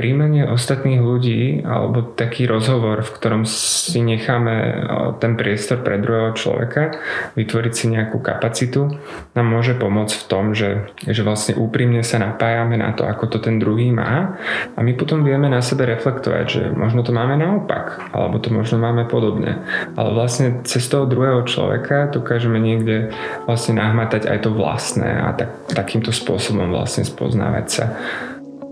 príjmanie 0.00 0.48
ostatných 0.48 1.02
ľudí 1.02 1.60
alebo 1.66 2.00
taký 2.00 2.48
rozhovor, 2.48 3.02
v 3.04 3.14
ktorom 3.20 3.39
si 3.48 4.00
necháme 4.00 4.86
ten 5.18 5.36
priestor 5.36 5.84
pre 5.84 6.00
druhého 6.00 6.32
človeka, 6.34 6.96
vytvoriť 7.36 7.72
si 7.72 7.86
nejakú 7.92 8.18
kapacitu, 8.18 8.90
nám 9.36 9.46
môže 9.46 9.76
pomôcť 9.76 10.14
v 10.14 10.24
tom, 10.26 10.44
že, 10.56 10.90
že 11.04 11.22
vlastne 11.22 11.56
úprimne 11.56 12.00
sa 12.02 12.18
napájame 12.18 12.80
na 12.80 12.92
to, 12.96 13.04
ako 13.04 13.36
to 13.36 13.38
ten 13.42 13.58
druhý 13.58 13.92
má 13.92 14.36
a 14.74 14.78
my 14.80 14.92
potom 14.94 15.22
vieme 15.22 15.48
na 15.48 15.60
sebe 15.60 15.86
reflektovať, 15.86 16.44
že 16.46 16.62
možno 16.72 17.04
to 17.04 17.12
máme 17.14 17.36
naopak, 17.36 18.10
alebo 18.12 18.40
to 18.40 18.48
možno 18.52 18.80
máme 18.80 19.06
podobne. 19.06 19.62
Ale 19.94 20.14
vlastne 20.14 20.62
cez 20.64 20.86
toho 20.88 21.06
druhého 21.06 21.44
človeka 21.44 22.10
dokážeme 22.10 22.58
niekde 22.58 23.12
vlastne 23.44 23.78
nahmatať 23.78 24.26
aj 24.26 24.38
to 24.46 24.50
vlastné 24.54 25.08
a 25.08 25.30
tak, 25.36 25.50
takýmto 25.70 26.10
spôsobom 26.10 26.70
vlastne 26.70 27.06
spoznávať 27.06 27.66
sa. 27.68 27.84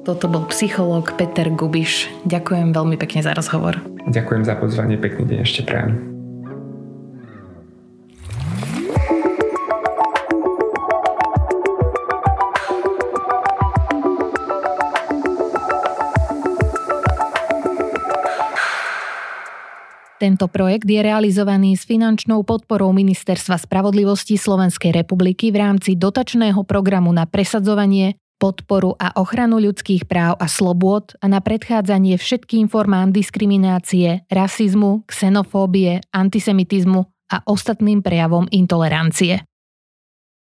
Toto 0.09 0.25
bol 0.25 0.49
psychológ 0.49 1.21
Peter 1.21 1.53
Gubiš. 1.53 2.09
Ďakujem 2.25 2.73
veľmi 2.73 2.97
pekne 2.97 3.21
za 3.21 3.37
rozhovor. 3.37 3.77
Ďakujem 4.09 4.41
za 4.41 4.57
pozvanie, 4.57 4.97
pekný 4.97 5.29
deň 5.29 5.39
ešte 5.45 5.69
prajem. 5.69 6.01
Tento 20.17 20.49
projekt 20.49 20.89
je 20.89 21.05
realizovaný 21.05 21.77
s 21.77 21.85
finančnou 21.85 22.49
podporou 22.49 22.97
Ministerstva 22.97 23.61
spravodlivosti 23.61 24.41
Slovenskej 24.41 25.05
republiky 25.05 25.53
v 25.53 25.69
rámci 25.69 26.01
dotačného 26.01 26.65
programu 26.65 27.13
na 27.13 27.29
presadzovanie 27.29 28.17
podporu 28.39 28.95
a 28.97 29.13
ochranu 29.19 29.59
ľudských 29.59 30.07
práv 30.07 30.39
a 30.39 30.47
slobôd 30.47 31.19
a 31.19 31.27
na 31.27 31.43
predchádzanie 31.43 32.17
všetkým 32.17 32.71
formám 32.71 33.11
diskriminácie, 33.11 34.25
rasizmu, 34.31 35.05
xenofóbie, 35.11 36.01
antisemitizmu 36.15 37.03
a 37.35 37.37
ostatným 37.45 38.01
prejavom 38.01 38.47
intolerancie. 38.49 39.45